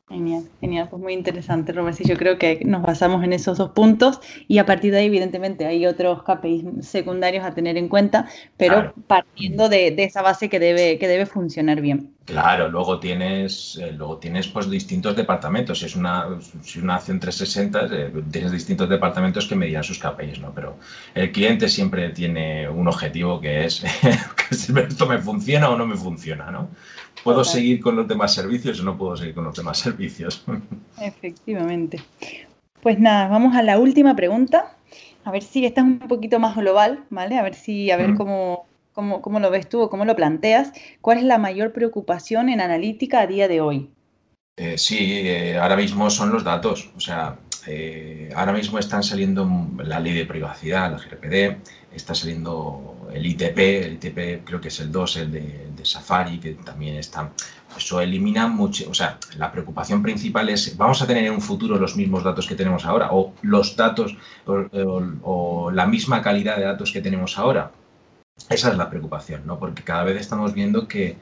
Genial, 0.09 0.49
genial, 0.61 0.89
pues 0.89 1.01
muy 1.01 1.13
interesante, 1.13 1.73
Robert. 1.73 1.99
yo 2.05 2.17
creo 2.17 2.39
que 2.39 2.61
nos 2.65 2.83
basamos 2.83 3.23
en 3.23 3.33
esos 3.33 3.59
dos 3.59 3.71
puntos 3.71 4.21
y 4.49 4.59
a 4.59 4.67
partir 4.67 4.93
de 4.93 4.99
ahí, 4.99 5.07
evidentemente, 5.07 5.67
hay 5.67 5.87
otros 5.87 6.23
KPIs 6.23 6.87
secundarios 6.87 7.45
a 7.45 7.55
tener 7.55 7.77
en 7.77 7.89
cuenta, 7.89 8.29
pero 8.57 8.93
partiendo 9.07 9.69
de, 9.69 9.95
esa 9.99 10.23
base 10.23 10.49
que 10.49 10.59
debe, 10.59 10.99
que 10.99 11.09
debe 11.09 11.27
funcionar 11.27 11.81
bien. 11.81 12.17
Claro, 12.25 12.69
luego 12.69 12.99
tienes, 12.99 13.79
eh, 13.81 13.93
luego 13.93 14.19
tienes 14.19 14.49
pues 14.49 14.69
distintos 14.69 15.15
departamentos. 15.15 15.79
Si 15.79 15.87
es 15.87 15.95
una, 15.95 16.27
si 16.63 16.81
una 16.81 16.97
acción 16.97 17.21
360, 17.21 17.87
eh, 17.93 18.13
tienes 18.33 18.51
distintos 18.51 18.89
departamentos 18.89 19.47
que 19.47 19.55
medían 19.55 19.85
sus 19.85 20.01
KPIs, 20.01 20.41
¿no? 20.41 20.53
Pero 20.53 20.77
el 21.15 21.31
cliente 21.31 21.69
siempre 21.69 22.11
tiene 22.11 22.69
un 22.69 22.89
objetivo 22.89 23.41
que 23.41 23.67
es 23.67 23.81
que 24.49 24.55
si 24.57 24.77
esto 24.77 25.07
me 25.07 25.19
funciona 25.19 25.71
o 25.71 25.77
no 25.77 25.87
me 25.87 25.97
funciona, 25.97 26.51
¿no? 26.51 26.69
¿Puedo 27.25 27.45
seguir 27.45 27.81
con 27.81 27.97
los 27.97 28.07
demás 28.07 28.35
servicios 28.35 28.81
o 28.81 28.85
no 28.85 28.97
puedo 28.97 29.17
seguir 29.17 29.35
con 29.35 29.45
los 29.45 29.57
demás 29.57 29.79
servicios? 29.87 30.45
Efectivamente. 31.01 32.01
Pues 32.83 32.99
nada, 32.99 33.29
vamos 33.29 33.57
a 33.57 33.63
la 33.63 33.79
última 33.79 34.15
pregunta. 34.15 34.77
A 35.25 35.33
ver 35.33 35.43
si 35.43 35.67
esta 35.67 35.81
es 35.81 35.87
un 35.87 35.99
poquito 35.99 36.39
más 36.39 36.57
global, 36.57 37.05
¿vale? 37.11 37.37
A 37.39 37.43
ver 37.43 37.55
si, 37.55 37.91
a 37.91 37.97
ver 37.97 38.15
cómo, 38.15 38.67
cómo, 38.93 39.41
lo 39.41 39.51
ves 39.51 39.69
tú 39.69 39.81
o 39.81 39.91
cómo 39.91 40.05
lo 40.05 40.15
planteas. 40.15 40.73
¿Cuál 41.01 41.19
es 41.19 41.25
la 41.25 41.39
mayor 41.39 41.73
preocupación 41.73 42.49
en 42.49 42.61
analítica 42.61 43.21
a 43.21 43.27
día 43.27 43.49
de 43.49 43.61
hoy? 43.61 43.91
Eh, 44.57 44.79
sí, 44.79 45.29
eh, 45.29 45.59
ahora 45.59 45.77
mismo 45.77 46.09
son 46.11 46.31
los 46.31 46.45
datos. 46.45 46.91
O 46.97 47.01
sea, 47.01 47.39
eh, 47.67 48.31
ahora 48.37 48.53
mismo 48.53 48.79
están 48.79 49.03
saliendo 49.03 49.49
la 49.85 49.99
ley 49.99 50.15
de 50.15 50.25
privacidad, 50.25 50.93
la 50.93 50.99
GRPD, 50.99 51.57
está 51.93 52.15
saliendo 52.15 53.09
el 53.13 53.27
ITP, 53.27 53.59
el 53.59 53.93
ITP 53.95 54.45
creo 54.45 54.61
que 54.61 54.69
es 54.69 54.79
el 54.81 54.93
2, 54.93 55.17
el 55.17 55.33
de, 55.33 55.76
Safari, 55.87 56.39
que 56.39 56.55
también 56.55 56.97
está. 56.97 57.31
Eso 57.77 58.01
elimina 58.01 58.47
mucho, 58.47 58.89
o 58.91 58.95
sea, 58.95 59.19
la 59.37 59.53
preocupación 59.53 60.03
principal 60.03 60.49
es, 60.49 60.77
¿vamos 60.77 61.03
a 61.03 61.07
tener 61.07 61.25
en 61.25 61.33
un 61.33 61.41
futuro 61.41 61.77
los 61.79 61.97
mismos 61.97 62.25
datos 62.25 62.47
que 62.47 62.55
tenemos 62.55 62.85
ahora? 62.87 63.09
¿O 63.13 63.35
los 63.43 63.77
datos 63.77 64.17
o, 64.47 65.71
la 65.71 65.87
misma 65.87 66.23
calidad 66.23 66.57
de 66.57 66.65
datos 66.65 66.91
que 66.93 67.03
tenemos 67.03 67.39
ahora? 67.39 67.71
Esa 68.49 68.71
es 68.71 68.77
la 68.77 68.89
preocupación, 68.89 69.43
¿no? 69.47 69.59
Porque 69.59 69.83
cada 69.83 70.05
vez 70.05 70.21
estamos 70.21 70.55
viendo 70.55 70.89
que 70.89 71.17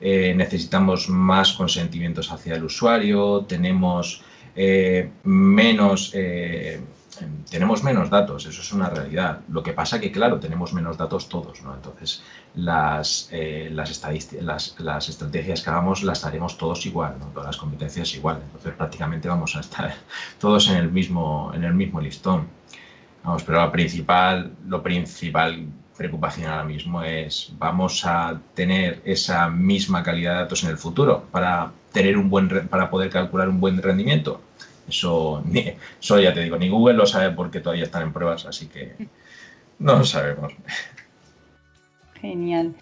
eh, 0.00 0.34
necesitamos 0.36 1.08
más 1.08 1.52
consentimientos 1.52 2.30
hacia 2.30 2.56
el 2.56 2.64
usuario, 2.64 3.46
tenemos 3.48 4.22
eh, 4.56 5.10
menos 5.24 6.12
eh, 6.14 6.80
tenemos 7.50 7.82
menos 7.82 8.10
datos, 8.10 8.46
eso 8.46 8.60
es 8.60 8.72
una 8.72 8.88
realidad. 8.88 9.40
Lo 9.48 9.62
que 9.62 9.72
pasa 9.72 10.00
que, 10.00 10.10
claro, 10.10 10.38
tenemos 10.40 10.72
menos 10.72 10.96
datos 10.96 11.28
todos, 11.28 11.62
¿no? 11.62 11.74
Entonces, 11.74 12.22
las, 12.54 13.28
eh, 13.30 13.68
las, 13.72 14.02
las, 14.40 14.76
las, 14.78 15.08
estrategias 15.08 15.62
que 15.62 15.70
hagamos 15.70 16.02
las 16.02 16.24
haremos 16.24 16.56
todos 16.58 16.84
igual, 16.86 17.16
¿no? 17.18 17.26
Todas 17.26 17.46
las 17.46 17.56
competencias 17.56 18.14
igual. 18.14 18.40
Entonces, 18.44 18.74
prácticamente 18.74 19.28
vamos 19.28 19.54
a 19.56 19.60
estar 19.60 19.94
todos 20.38 20.68
en 20.68 20.76
el 20.76 20.90
mismo, 20.90 21.52
en 21.54 21.64
el 21.64 21.74
mismo 21.74 22.00
listón. 22.00 22.48
Vamos, 23.22 23.42
pero 23.42 23.58
la 23.58 23.72
principal, 23.72 24.52
lo 24.66 24.82
principal 24.82 25.66
preocupación 25.96 26.50
ahora 26.50 26.64
mismo 26.64 27.02
es, 27.02 27.52
¿vamos 27.58 28.04
a 28.04 28.40
tener 28.54 29.00
esa 29.04 29.48
misma 29.48 30.02
calidad 30.02 30.34
de 30.34 30.38
datos 30.40 30.64
en 30.64 30.70
el 30.70 30.78
futuro 30.78 31.24
para, 31.30 31.70
tener 31.92 32.18
un 32.18 32.28
buen, 32.28 32.68
para 32.68 32.90
poder 32.90 33.10
calcular 33.10 33.48
un 33.48 33.60
buen 33.60 33.80
rendimiento? 33.80 34.40
Eso, 34.88 35.42
ni, 35.46 35.74
eso 36.00 36.20
ya 36.20 36.34
te 36.34 36.40
digo, 36.40 36.56
ni 36.56 36.68
Google 36.68 36.94
lo 36.94 37.06
sabe 37.06 37.30
porque 37.30 37.60
todavía 37.60 37.84
están 37.84 38.02
en 38.02 38.12
pruebas, 38.12 38.46
así 38.46 38.66
que 38.66 38.94
no 39.78 39.98
lo 39.98 40.04
sabemos. 40.04 40.52
Genial. 42.20 42.74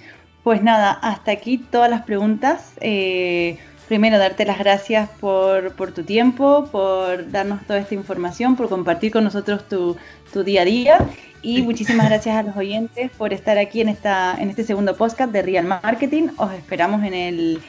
Pues 0.42 0.62
nada, 0.62 0.92
hasta 0.92 1.30
aquí 1.30 1.58
todas 1.58 1.88
las 1.88 2.02
preguntas. 2.02 2.72
Eh, 2.80 3.58
primero, 3.86 4.18
darte 4.18 4.44
las 4.44 4.58
gracias 4.58 5.08
por, 5.20 5.74
tu 5.94 6.02
tiempo, 6.02 6.68
por 6.72 7.30
darnos 7.30 7.64
toda 7.66 7.78
esta 7.78 7.94
información, 7.94 8.56
por 8.56 8.68
compartir 8.68 9.12
con 9.12 9.22
nosotros 9.24 9.68
tu, 9.68 9.96
día 10.42 10.62
a 10.62 10.64
día. 10.64 10.98
Y 11.42 11.62
muchísimas 11.62 12.08
gracias 12.10 12.36
a 12.36 12.42
los 12.42 12.56
oyentes 12.56 13.10
por 13.12 13.32
estar 13.32 13.58
aquí 13.58 13.80
en, 13.80 13.88
esta, 13.88 14.36
en 14.40 14.50
este 14.50 14.64
segundo 14.64 14.96
podcast 14.96 15.32
de 15.32 15.42
Real 15.42 15.64
Marketing. 15.64 16.28
Os 16.36 16.52
esperamos 16.52 17.04
en 17.04 17.14
el, 17.14 17.60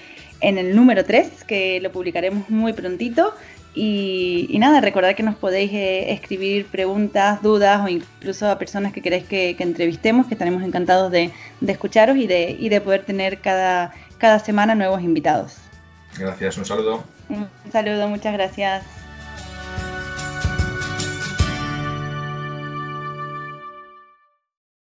en 0.41 0.57
el 0.57 0.75
número 0.75 1.05
3, 1.05 1.43
que 1.43 1.79
lo 1.79 1.91
publicaremos 1.91 2.49
muy 2.49 2.73
prontito. 2.73 3.33
Y, 3.75 4.55
nada, 4.59 4.81
recordad 4.81 5.15
que 5.15 5.23
nos 5.23 5.35
podéis 5.35 5.71
eh, 5.73 6.13
escribir 6.13 6.67
preguntas, 6.67 7.41
dudas 7.41 7.83
o 7.83 7.87
incluso 7.87 8.49
a 8.49 8.59
personas 8.59 8.93
que 8.93 9.01
queréis 9.01 9.23
que, 9.25 9.55
entrevistemos, 9.59 10.27
que 10.27 10.35
estaremos 10.35 10.63
encantados 10.63 11.11
de, 11.11 11.31
escucharos 11.65 12.17
y 12.17 12.27
de, 12.27 12.55
y 12.59 12.69
de 12.69 12.81
poder 12.81 13.03
tener 13.03 13.39
cada, 13.39 13.93
cada 14.19 14.39
semana 14.39 14.75
nuevos 14.75 15.01
invitados. 15.01 15.57
Gracias, 16.17 16.57
un 16.57 16.65
saludo. 16.65 17.03
Un 17.29 17.47
saludo, 17.71 18.07
muchas 18.07 18.33
gracias. 18.33 19.02